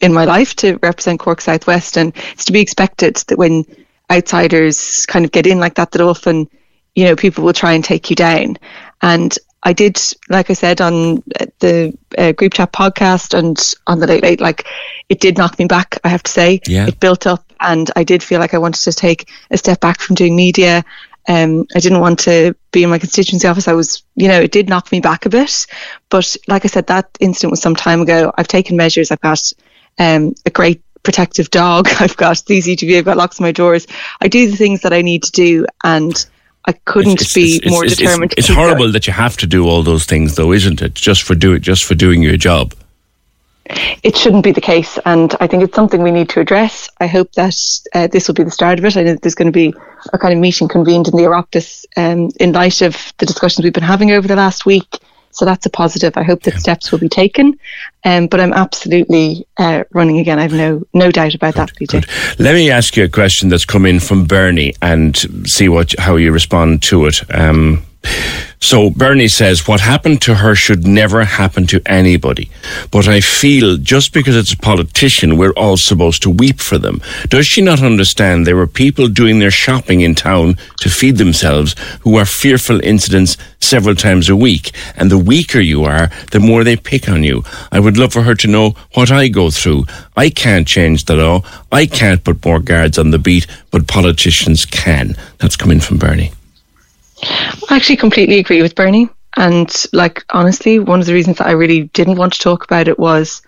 in 0.00 0.12
my 0.12 0.24
life 0.24 0.54
to 0.56 0.78
represent 0.82 1.20
Cork 1.20 1.40
Southwest, 1.40 1.96
and 1.96 2.12
it's 2.32 2.44
to 2.44 2.52
be 2.52 2.60
expected 2.60 3.16
that 3.28 3.38
when 3.38 3.64
outsiders 4.10 5.06
kind 5.06 5.24
of 5.24 5.32
get 5.32 5.46
in 5.46 5.58
like 5.58 5.74
that, 5.74 5.90
that 5.92 6.00
often, 6.00 6.48
you 6.94 7.04
know, 7.04 7.16
people 7.16 7.44
will 7.44 7.52
try 7.52 7.72
and 7.72 7.84
take 7.84 8.10
you 8.10 8.16
down. 8.16 8.56
And 9.02 9.36
I 9.62 9.72
did, 9.72 10.00
like 10.28 10.50
I 10.50 10.54
said, 10.54 10.80
on 10.80 11.16
the 11.58 11.96
uh, 12.16 12.32
group 12.32 12.54
chat 12.54 12.72
podcast 12.72 13.36
and 13.36 13.58
on 13.86 13.98
the 13.98 14.06
late 14.06 14.22
late, 14.22 14.40
like 14.40 14.66
it 15.08 15.20
did 15.20 15.38
knock 15.38 15.58
me 15.58 15.66
back. 15.66 15.98
I 16.04 16.08
have 16.08 16.22
to 16.22 16.30
say, 16.30 16.60
yeah. 16.66 16.86
it 16.86 17.00
built 17.00 17.26
up, 17.26 17.44
and 17.60 17.90
I 17.96 18.04
did 18.04 18.22
feel 18.22 18.40
like 18.40 18.54
I 18.54 18.58
wanted 18.58 18.82
to 18.84 18.92
take 18.92 19.30
a 19.50 19.58
step 19.58 19.80
back 19.80 20.00
from 20.00 20.16
doing 20.16 20.36
media. 20.36 20.84
Um, 21.28 21.66
I 21.74 21.80
didn't 21.80 22.00
want 22.00 22.20
to 22.20 22.54
be 22.72 22.84
in 22.84 22.90
my 22.90 22.98
constituency 22.98 23.46
office. 23.48 23.68
I 23.68 23.74
was, 23.74 24.02
you 24.16 24.28
know, 24.28 24.40
it 24.40 24.50
did 24.52 24.68
knock 24.68 24.90
me 24.90 25.00
back 25.00 25.26
a 25.26 25.28
bit. 25.28 25.66
But 26.08 26.36
like 26.46 26.64
I 26.64 26.68
said, 26.68 26.86
that 26.86 27.08
incident 27.20 27.50
was 27.50 27.60
some 27.60 27.76
time 27.76 28.00
ago. 28.00 28.32
I've 28.38 28.48
taken 28.48 28.76
measures. 28.76 29.10
I've 29.10 29.20
got 29.20 29.52
um, 29.98 30.34
a 30.46 30.50
great 30.50 30.82
protective 31.02 31.50
dog. 31.50 31.88
I've 32.00 32.16
got 32.16 32.36
CCTV. 32.36 32.98
I've 32.98 33.04
got 33.04 33.16
locks 33.18 33.40
on 33.40 33.44
my 33.44 33.52
doors. 33.52 33.86
I 34.22 34.28
do 34.28 34.50
the 34.50 34.56
things 34.56 34.80
that 34.82 34.92
I 34.94 35.02
need 35.02 35.22
to 35.24 35.32
do, 35.32 35.66
and 35.84 36.14
I 36.66 36.72
couldn't 36.72 37.12
It's- 37.12 37.34
be 37.34 37.56
it's- 37.56 37.70
more 37.70 37.84
it's- 37.84 37.98
determined. 37.98 38.34
It's, 38.38 38.48
horrible 38.48 38.84
going. 38.84 38.92
that 38.92 39.06
you 39.06 39.12
have 39.12 39.36
to 39.38 39.46
do 39.46 39.66
all 39.68 39.82
those 39.82 40.04
things, 40.06 40.36
though, 40.36 40.52
isn't 40.52 40.80
it? 40.80 40.94
Just 40.94 41.22
for 41.24 41.34
do 41.34 41.52
it, 41.52 41.60
just 41.60 41.84
for 41.84 41.94
doing 41.94 42.22
your 42.22 42.36
job. 42.38 42.74
It 44.02 44.16
shouldn't 44.16 44.44
be 44.44 44.52
the 44.52 44.60
case. 44.60 44.98
And 45.04 45.34
I 45.40 45.46
think 45.46 45.62
it's 45.62 45.74
something 45.74 46.02
we 46.02 46.10
need 46.10 46.28
to 46.30 46.40
address. 46.40 46.88
I 46.98 47.06
hope 47.06 47.32
that 47.32 47.56
uh, 47.94 48.06
this 48.06 48.28
will 48.28 48.34
be 48.34 48.44
the 48.44 48.50
start 48.50 48.78
of 48.78 48.84
it. 48.84 48.96
I 48.96 49.02
know 49.02 49.12
that 49.12 49.22
there's 49.22 49.34
going 49.34 49.46
to 49.46 49.52
be 49.52 49.74
a 50.12 50.18
kind 50.18 50.32
of 50.32 50.40
meeting 50.40 50.68
convened 50.68 51.08
in 51.08 51.16
the 51.16 51.22
Oireachtas 51.22 51.84
um, 51.96 52.30
in 52.40 52.52
light 52.52 52.82
of 52.82 53.12
the 53.18 53.26
discussions 53.26 53.64
we've 53.64 53.72
been 53.72 53.82
having 53.82 54.10
over 54.10 54.26
the 54.26 54.36
last 54.36 54.66
week. 54.66 54.98
So 55.30 55.44
that's 55.44 55.66
a 55.66 55.70
positive. 55.70 56.16
I 56.16 56.24
hope 56.24 56.42
that 56.42 56.58
steps 56.58 56.90
will 56.90 56.98
be 56.98 57.08
taken. 57.08 57.58
Um, 58.04 58.26
but 58.26 58.40
I'm 58.40 58.52
absolutely 58.52 59.46
uh, 59.56 59.84
running 59.92 60.18
again. 60.18 60.38
I 60.38 60.42
have 60.42 60.52
no 60.52 60.82
no 60.94 61.12
doubt 61.12 61.34
about 61.34 61.54
that, 61.54 61.70
PJ. 61.74 62.38
Let 62.40 62.54
me 62.54 62.70
ask 62.70 62.96
you 62.96 63.04
a 63.04 63.08
question 63.08 63.48
that's 63.48 63.64
come 63.64 63.86
in 63.86 64.00
from 64.00 64.24
Bernie 64.24 64.74
and 64.82 65.16
see 65.46 65.68
what 65.68 65.94
how 65.98 66.16
you 66.16 66.32
respond 66.32 66.82
to 66.84 67.06
it. 67.06 67.22
Um, 67.32 67.84
so 68.60 68.90
Bernie 68.90 69.28
says 69.28 69.68
what 69.68 69.80
happened 69.80 70.20
to 70.22 70.34
her 70.34 70.54
should 70.54 70.86
never 70.86 71.24
happen 71.24 71.66
to 71.68 71.80
anybody, 71.86 72.50
but 72.90 73.06
I 73.06 73.20
feel 73.20 73.76
just 73.76 74.12
because 74.12 74.36
it's 74.36 74.52
a 74.52 74.58
politician, 74.58 75.38
we're 75.38 75.52
all 75.52 75.76
supposed 75.76 76.22
to 76.22 76.30
weep 76.30 76.60
for 76.60 76.76
them. 76.76 77.00
Does 77.28 77.46
she 77.46 77.62
not 77.62 77.82
understand 77.82 78.46
there 78.46 78.56
were 78.56 78.66
people 78.66 79.08
doing 79.08 79.38
their 79.38 79.50
shopping 79.50 80.00
in 80.00 80.14
town 80.14 80.56
to 80.80 80.90
feed 80.90 81.16
themselves 81.16 81.74
who 82.00 82.16
are 82.16 82.26
fearful 82.26 82.80
incidents 82.80 83.36
several 83.60 83.94
times 83.94 84.28
a 84.28 84.36
week, 84.36 84.72
and 84.96 85.10
the 85.10 85.18
weaker 85.18 85.60
you 85.60 85.84
are, 85.84 86.10
the 86.32 86.40
more 86.40 86.64
they 86.64 86.76
pick 86.76 87.08
on 87.08 87.22
you. 87.22 87.44
I 87.72 87.80
would 87.80 87.96
love 87.96 88.12
for 88.12 88.22
her 88.22 88.34
to 88.34 88.48
know 88.48 88.74
what 88.94 89.10
I 89.10 89.28
go 89.28 89.50
through. 89.50 89.84
I 90.16 90.30
can't 90.30 90.66
change 90.66 91.04
the 91.04 91.16
law. 91.16 91.42
I 91.72 91.86
can't 91.86 92.24
put 92.24 92.44
more 92.44 92.60
guards 92.60 92.98
on 92.98 93.10
the 93.12 93.18
beat, 93.18 93.46
but 93.70 93.86
politicians 93.86 94.64
can. 94.64 95.16
That's 95.38 95.56
coming 95.56 95.80
from 95.80 95.98
Bernie. 95.98 96.32
I 97.22 97.76
actually 97.76 97.96
completely 97.96 98.38
agree 98.38 98.62
with 98.62 98.74
Bernie. 98.74 99.08
And 99.36 99.72
like 99.92 100.24
honestly, 100.30 100.78
one 100.78 101.00
of 101.00 101.06
the 101.06 101.14
reasons 101.14 101.38
that 101.38 101.46
I 101.46 101.52
really 101.52 101.84
didn't 101.94 102.16
want 102.16 102.32
to 102.34 102.38
talk 102.40 102.64
about 102.64 102.88
it 102.88 102.98
was 102.98 103.42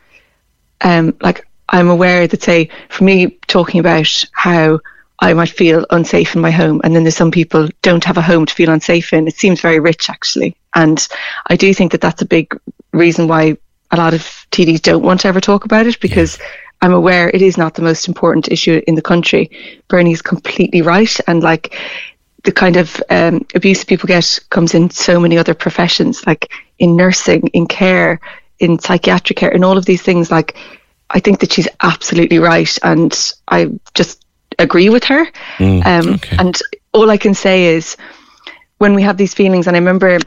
um 0.83 1.17
like 1.21 1.47
I'm 1.69 1.89
aware 1.89 2.27
that 2.27 2.43
say 2.43 2.69
for 2.89 3.05
me 3.05 3.39
talking 3.47 3.81
about 3.81 4.25
how 4.33 4.81
I 5.21 5.35
might 5.35 5.51
feel 5.51 5.87
unsafe 5.91 6.35
in 6.35 6.41
my 6.41 6.51
home 6.51 6.81
and 6.83 6.95
then 6.95 7.05
there's 7.05 7.17
some 7.17 7.31
people 7.31 7.69
don't 7.83 8.05
have 8.05 8.17
a 8.17 8.23
home 8.23 8.47
to 8.47 8.55
feel 8.55 8.71
unsafe 8.71 9.13
in. 9.13 9.29
It 9.29 9.37
seems 9.37 9.61
very 9.61 9.79
rich 9.81 10.09
actually. 10.09 10.57
And 10.75 11.07
I 11.49 11.57
do 11.57 11.75
think 11.75 11.93
that 11.93 12.01
that's 12.01 12.23
a 12.23 12.27
big 12.27 12.59
reason 12.93 13.29
why 13.29 13.57
a 13.91 13.97
lot 13.97 14.15
of 14.15 14.23
TDs 14.53 14.83
don't 14.83 15.03
want 15.03 15.21
to 15.21 15.29
ever 15.29 15.41
talk 15.41 15.65
about 15.65 15.87
it 15.87 16.01
because 16.01 16.39
I'm 16.83 16.93
aware 16.93 17.29
it 17.31 17.43
is 17.43 17.59
not 17.59 17.75
the 17.75 17.83
most 17.83 18.09
important 18.09 18.51
issue 18.51 18.81
in 18.87 18.95
the 18.95 19.03
country. 19.03 19.51
Bernie's 19.89 20.23
completely 20.23 20.81
right. 20.81 21.15
And 21.27 21.43
like 21.43 21.77
the 22.45 22.53
kind 22.53 22.77
of 22.77 23.03
um, 23.11 23.47
abuse 23.55 23.85
people 23.85 24.07
get 24.07 24.39
comes 24.51 24.75
in 24.75 24.91
so 24.91 25.21
many 25.21 25.37
other 25.37 25.55
professions, 25.55 26.27
like 26.27 26.51
in 26.79 26.97
nursing, 26.97 27.49
in 27.49 27.67
care, 27.67 28.21
in 28.59 28.79
psychiatric 28.79 29.39
care, 29.39 29.51
in 29.51 29.65
all 29.65 29.77
of 29.77 29.85
these 29.85 30.03
things. 30.03 30.31
Like, 30.31 30.57
I 31.11 31.21
think 31.21 31.41
that 31.41 31.53
she's 31.53 31.69
absolutely 31.83 32.39
right, 32.39 32.79
and 32.83 33.33
I 33.49 33.69
just 33.95 34.25
agree 34.59 34.89
with 34.89 35.05
her. 35.05 35.27
Mm, 35.59 35.87
um, 35.87 36.21
And 36.39 36.59
all 36.93 37.11
I 37.11 37.17
can 37.17 37.35
say 37.35 37.75
is, 37.75 37.97
when 38.79 38.95
we 38.95 39.03
have 39.03 39.17
these 39.17 39.35
feelings, 39.35 39.67
and 39.67 39.77
I 39.77 39.81
remember 39.81 40.19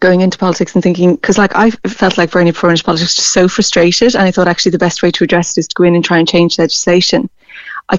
going 0.00 0.22
into 0.22 0.38
politics 0.38 0.74
and 0.74 0.82
thinking, 0.82 1.14
because 1.14 1.36
like 1.36 1.54
I 1.54 1.70
felt 1.70 2.16
like 2.16 2.30
Bernie 2.30 2.52
before 2.52 2.70
into 2.70 2.84
politics, 2.84 3.16
just 3.16 3.28
so 3.28 3.48
frustrated, 3.48 4.14
and 4.14 4.24
I 4.24 4.30
thought 4.30 4.48
actually 4.48 4.72
the 4.72 4.78
best 4.78 5.02
way 5.02 5.10
to 5.10 5.24
address 5.24 5.56
it 5.56 5.60
is 5.60 5.68
to 5.68 5.74
go 5.74 5.84
in 5.84 5.94
and 5.94 6.04
try 6.04 6.18
and 6.18 6.28
change 6.28 6.58
legislation. 6.58 7.28
I 7.88 7.98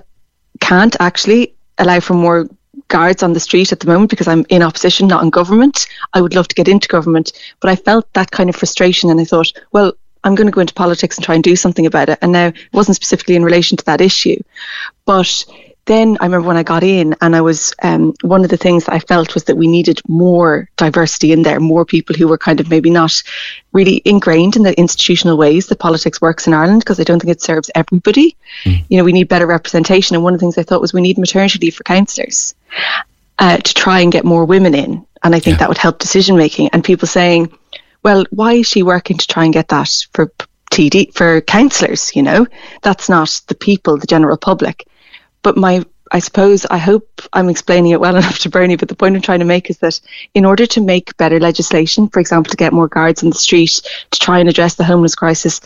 can't 0.60 0.96
actually 1.00 1.54
allow 1.78 2.00
for 2.00 2.14
more 2.14 2.48
guards 2.88 3.24
on 3.24 3.34
the 3.34 3.40
street 3.40 3.72
at 3.72 3.80
the 3.80 3.88
moment 3.88 4.10
because 4.10 4.28
I'm 4.28 4.46
in 4.50 4.62
opposition, 4.62 5.08
not 5.08 5.24
in 5.24 5.30
government. 5.30 5.88
I 6.14 6.22
would 6.22 6.36
love 6.36 6.48
to 6.50 6.56
get 6.56 6.68
into 6.68 6.88
government, 6.88 7.32
but 7.60 7.70
I 7.70 7.76
felt 7.76 8.12
that 8.14 8.32
kind 8.32 8.50
of 8.50 8.56
frustration 8.56 9.10
and 9.10 9.20
I 9.20 9.26
thought, 9.26 9.52
well, 9.72 9.94
I'm 10.24 10.36
going 10.36 10.48
to 10.48 10.52
go 10.52 10.62
into 10.62 10.74
politics 10.74 11.18
and 11.18 11.24
try 11.24 11.36
and 11.36 11.44
do 11.44 11.56
something 11.56 11.86
about 11.86 12.10
it. 12.10 12.20
And 12.22 12.32
now 12.32 12.48
it 12.48 12.74
wasn't 12.74 12.96
specifically 12.96 13.36
in 13.36 13.44
relation 13.44 13.78
to 13.78 13.86
that 13.86 14.02
issue, 14.02 14.42
but 15.06 15.46
then 15.86 16.18
I 16.20 16.26
remember 16.26 16.48
when 16.48 16.58
I 16.58 16.64
got 16.64 16.84
in, 16.84 17.16
and 17.22 17.36
I 17.36 17.42
was 17.42 17.74
um, 17.84 18.14
one 18.22 18.44
of 18.44 18.50
the 18.50 18.58
things 18.58 18.86
that 18.86 18.94
I 18.94 19.00
felt 19.00 19.36
was 19.36 19.44
that 19.44 19.56
we 19.56 19.68
needed 19.68 20.02
more 20.08 20.68
diversity 20.78 21.32
in 21.32 21.44
there, 21.44 21.60
more 21.60 21.86
people 21.86 22.16
who 22.16 22.28
were 22.28 22.40
kind 22.40 22.60
of 22.60 22.70
maybe 22.70 22.90
not 22.90 23.22
really 23.72 24.02
ingrained 24.04 24.56
in 24.56 24.64
the 24.64 24.78
institutional 24.80 25.38
ways 25.38 25.68
that 25.68 25.80
politics 25.80 26.20
works 26.22 26.48
in 26.48 26.54
Ireland, 26.54 26.82
because 26.82 27.00
I 27.00 27.04
don't 27.04 27.20
think 27.20 27.32
it 27.32 27.42
serves 27.42 27.70
everybody. 27.76 28.36
You 28.90 28.98
know, 28.98 29.04
we 29.04 29.14
need 29.14 29.28
better 29.28 29.46
representation. 29.46 30.16
And 30.16 30.24
one 30.24 30.34
of 30.34 30.40
the 30.40 30.44
things 30.44 30.58
I 30.58 30.64
thought 30.64 30.82
was 30.82 30.94
we 30.94 31.02
need 31.02 31.18
maternity 31.18 31.60
leave 31.60 31.76
for 31.76 31.84
councillors 31.84 32.56
uh, 33.38 33.58
to 33.58 33.74
try 33.74 34.00
and 34.00 34.12
get 34.12 34.26
more 34.26 34.46
women 34.46 34.74
in. 34.74 35.06
And 35.24 35.36
I 35.36 35.40
think 35.40 35.60
that 35.60 35.70
would 35.70 35.78
help 35.78 36.00
decision 36.00 36.38
making. 36.38 36.70
And 36.70 36.84
people 36.84 37.08
saying, 37.08 37.56
well, 38.04 38.26
why 38.32 38.54
is 38.54 38.68
she 38.68 38.84
working 38.84 39.18
to 39.18 39.28
try 39.28 39.44
and 39.44 39.54
get 39.54 39.68
that 39.70 39.90
for 40.14 40.32
TD, 40.72 41.14
for 41.14 41.42
councillors? 41.42 42.16
You 42.16 42.24
know, 42.24 42.48
that's 42.82 43.10
not 43.10 43.42
the 43.48 43.56
people, 43.56 43.98
the 43.98 44.08
general 44.08 44.38
public. 44.38 44.88
But 45.46 45.58
my, 45.58 45.86
I 46.12 46.18
suppose, 46.18 46.66
I 46.66 46.80
hope 46.80 47.22
I'm 47.34 47.50
explaining 47.50 47.92
it 47.92 48.00
well 48.00 48.16
enough 48.22 48.40
to 48.40 48.50
Bernie. 48.50 48.78
But 48.78 48.90
the 48.90 48.96
point 48.96 49.16
I'm 49.16 49.22
trying 49.22 49.46
to 49.46 49.46
make 49.46 49.70
is 49.70 49.78
that 49.78 50.02
in 50.34 50.44
order 50.44 50.66
to 50.66 50.82
make 50.82 51.16
better 51.18 51.40
legislation, 51.40 52.10
for 52.10 52.20
example, 52.20 52.50
to 52.50 52.58
get 52.58 52.74
more 52.74 52.88
guards 52.88 53.22
in 53.22 53.30
the 53.30 53.36
street, 53.36 53.80
to 54.10 54.20
try 54.20 54.40
and 54.40 54.50
address 54.50 54.74
the 54.74 54.84
homeless 54.84 55.14
crisis, 55.14 55.62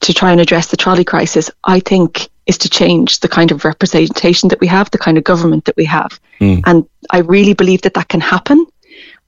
to 0.00 0.12
try 0.12 0.32
and 0.32 0.40
address 0.40 0.66
the 0.66 0.76
trolley 0.76 1.04
crisis, 1.04 1.52
I 1.62 1.78
think 1.78 2.30
is 2.46 2.58
to 2.58 2.68
change 2.68 3.20
the 3.20 3.28
kind 3.28 3.52
of 3.52 3.64
representation 3.64 4.48
that 4.48 4.60
we 4.60 4.66
have, 4.66 4.90
the 4.90 4.98
kind 4.98 5.16
of 5.16 5.22
government 5.22 5.66
that 5.66 5.76
we 5.76 5.84
have. 5.84 6.18
Hmm. 6.40 6.58
And 6.66 6.88
I 7.10 7.18
really 7.18 7.54
believe 7.54 7.82
that 7.82 7.94
that 7.94 8.08
can 8.08 8.20
happen 8.20 8.66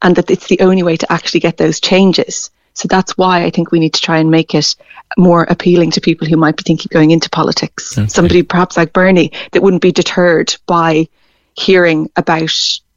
and 0.02 0.16
that 0.16 0.28
it's 0.28 0.48
the 0.48 0.58
only 0.58 0.82
way 0.82 0.96
to 0.96 1.12
actually 1.12 1.38
get 1.38 1.56
those 1.56 1.78
changes. 1.78 2.50
So 2.74 2.88
that's 2.88 3.16
why 3.16 3.44
I 3.44 3.50
think 3.50 3.70
we 3.70 3.80
need 3.80 3.94
to 3.94 4.00
try 4.00 4.18
and 4.18 4.30
make 4.30 4.54
it 4.54 4.74
more 5.16 5.44
appealing 5.44 5.92
to 5.92 6.00
people 6.00 6.26
who 6.26 6.36
might 6.36 6.56
be 6.56 6.64
thinking 6.64 6.88
of 6.90 6.92
going 6.92 7.12
into 7.12 7.30
politics. 7.30 7.96
Somebody 8.08 8.42
perhaps 8.42 8.76
like 8.76 8.92
Bernie 8.92 9.32
that 9.52 9.62
wouldn't 9.62 9.82
be 9.82 9.92
deterred 9.92 10.54
by 10.66 11.08
hearing 11.54 12.10
about 12.16 12.50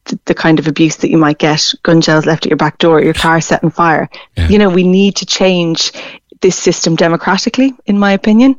the, 0.05 0.19
the 0.25 0.33
kind 0.33 0.57
of 0.57 0.67
abuse 0.67 0.95
that 0.97 1.11
you 1.11 1.17
might 1.17 1.37
get, 1.37 1.73
gun 1.83 2.01
shells 2.01 2.25
left 2.25 2.45
at 2.45 2.49
your 2.49 2.57
back 2.57 2.79
door, 2.79 3.01
your 3.01 3.13
car 3.13 3.39
set 3.39 3.63
on 3.63 3.69
fire. 3.69 4.09
You 4.49 4.57
know, 4.57 4.69
we 4.69 4.83
need 4.83 5.15
to 5.17 5.25
change 5.25 5.91
this 6.41 6.55
system 6.55 6.95
democratically, 6.95 7.73
in 7.85 7.99
my 7.99 8.11
opinion. 8.13 8.55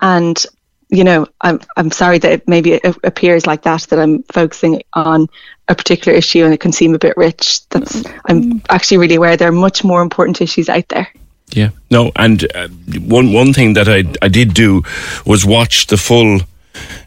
And 0.00 0.44
you 0.90 1.04
know, 1.04 1.26
I'm 1.40 1.60
I'm 1.76 1.90
sorry 1.90 2.18
that 2.18 2.32
it 2.32 2.48
maybe 2.48 2.72
it 2.72 2.96
appears 3.04 3.46
like 3.46 3.62
that 3.62 3.82
that 3.82 3.98
I'm 3.98 4.22
focusing 4.24 4.82
on 4.92 5.28
a 5.68 5.74
particular 5.74 6.16
issue 6.16 6.44
and 6.44 6.52
it 6.52 6.60
can 6.60 6.72
seem 6.72 6.94
a 6.94 6.98
bit 6.98 7.16
rich. 7.16 7.66
That's 7.68 8.02
I'm 8.26 8.60
actually 8.68 8.98
really 8.98 9.14
aware 9.14 9.36
there 9.36 9.48
are 9.48 9.52
much 9.52 9.84
more 9.84 10.02
important 10.02 10.40
issues 10.40 10.68
out 10.68 10.88
there. 10.88 11.08
Yeah, 11.52 11.70
no, 11.90 12.12
and 12.16 12.44
uh, 12.54 12.68
one 13.06 13.32
one 13.32 13.52
thing 13.52 13.74
that 13.74 13.88
I 13.88 14.04
I 14.22 14.28
did 14.28 14.54
do 14.54 14.82
was 15.24 15.44
watch 15.44 15.86
the 15.86 15.96
full 15.96 16.40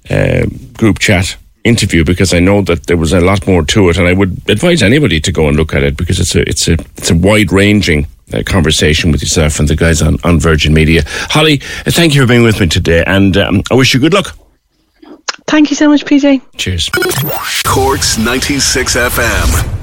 uh, 0.09 0.45
group 0.77 0.99
chat 0.99 1.37
interview 1.63 2.03
because 2.03 2.33
I 2.33 2.39
know 2.39 2.61
that 2.63 2.87
there 2.87 2.97
was 2.97 3.13
a 3.13 3.21
lot 3.21 3.47
more 3.47 3.63
to 3.65 3.89
it, 3.89 3.97
and 3.97 4.07
I 4.07 4.13
would 4.13 4.49
advise 4.49 4.81
anybody 4.81 5.19
to 5.21 5.31
go 5.31 5.47
and 5.47 5.57
look 5.57 5.73
at 5.73 5.83
it 5.83 5.97
because 5.97 6.19
it's 6.19 6.35
a 6.35 6.41
it's 6.47 6.67
a 6.67 6.73
it's 6.97 7.11
a 7.11 7.15
wide 7.15 7.51
ranging. 7.51 8.07
Uh, 8.31 8.41
conversation 8.45 9.11
with 9.11 9.21
yourself 9.21 9.59
and 9.59 9.67
the 9.67 9.75
guys 9.75 10.01
on, 10.01 10.17
on 10.23 10.39
Virgin 10.39 10.73
Media. 10.73 11.01
Holly, 11.05 11.61
uh, 11.85 11.91
thank 11.91 12.15
you 12.15 12.21
for 12.21 12.27
being 12.27 12.43
with 12.43 12.59
me 12.59 12.67
today, 12.67 13.03
and 13.05 13.35
um, 13.37 13.61
I 13.69 13.75
wish 13.75 13.93
you 13.93 13.99
good 13.99 14.13
luck. 14.13 14.37
Thank 15.47 15.69
you 15.69 15.75
so 15.75 15.89
much, 15.89 16.05
PJ. 16.05 16.41
Cheers. 16.57 16.89
Cork's 17.65 18.17
96 18.17 18.95
FM. 18.95 19.82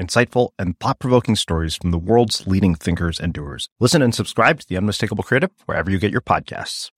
insightful, 0.00 0.50
and 0.58 0.78
thought 0.80 0.98
provoking 0.98 1.36
stories 1.36 1.76
from 1.76 1.90
the 1.90 1.98
world's 1.98 2.46
leading 2.46 2.74
thinkers 2.74 3.20
and 3.20 3.32
doers. 3.32 3.68
Listen 3.78 4.02
and 4.02 4.14
subscribe 4.14 4.60
to 4.60 4.68
The 4.68 4.76
Unmistakable 4.76 5.24
Creative 5.24 5.50
wherever 5.66 5.90
you 5.90 5.98
get 5.98 6.12
your 6.12 6.20
podcasts. 6.22 6.90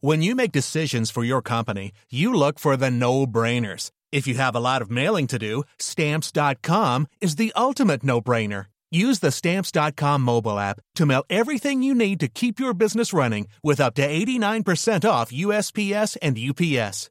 When 0.00 0.20
you 0.20 0.34
make 0.34 0.52
decisions 0.52 1.10
for 1.10 1.24
your 1.24 1.40
company, 1.40 1.92
you 2.10 2.34
look 2.34 2.58
for 2.58 2.76
the 2.76 2.90
no 2.90 3.26
brainers. 3.26 3.90
If 4.12 4.26
you 4.26 4.34
have 4.34 4.54
a 4.54 4.60
lot 4.60 4.82
of 4.82 4.90
mailing 4.90 5.26
to 5.28 5.38
do, 5.38 5.64
stamps.com 5.78 7.06
is 7.20 7.36
the 7.36 7.52
ultimate 7.56 8.04
no 8.04 8.20
brainer. 8.20 8.66
Use 8.94 9.18
the 9.18 9.32
Stamps.com 9.32 10.22
mobile 10.22 10.56
app 10.56 10.78
to 10.94 11.04
mail 11.04 11.24
everything 11.28 11.82
you 11.82 11.96
need 11.96 12.20
to 12.20 12.28
keep 12.28 12.60
your 12.60 12.72
business 12.74 13.12
running 13.12 13.48
with 13.60 13.80
up 13.80 13.94
to 13.94 14.06
89% 14.06 15.08
off 15.08 15.32
USPS 15.32 16.16
and 16.22 16.38
UPS. 16.38 17.10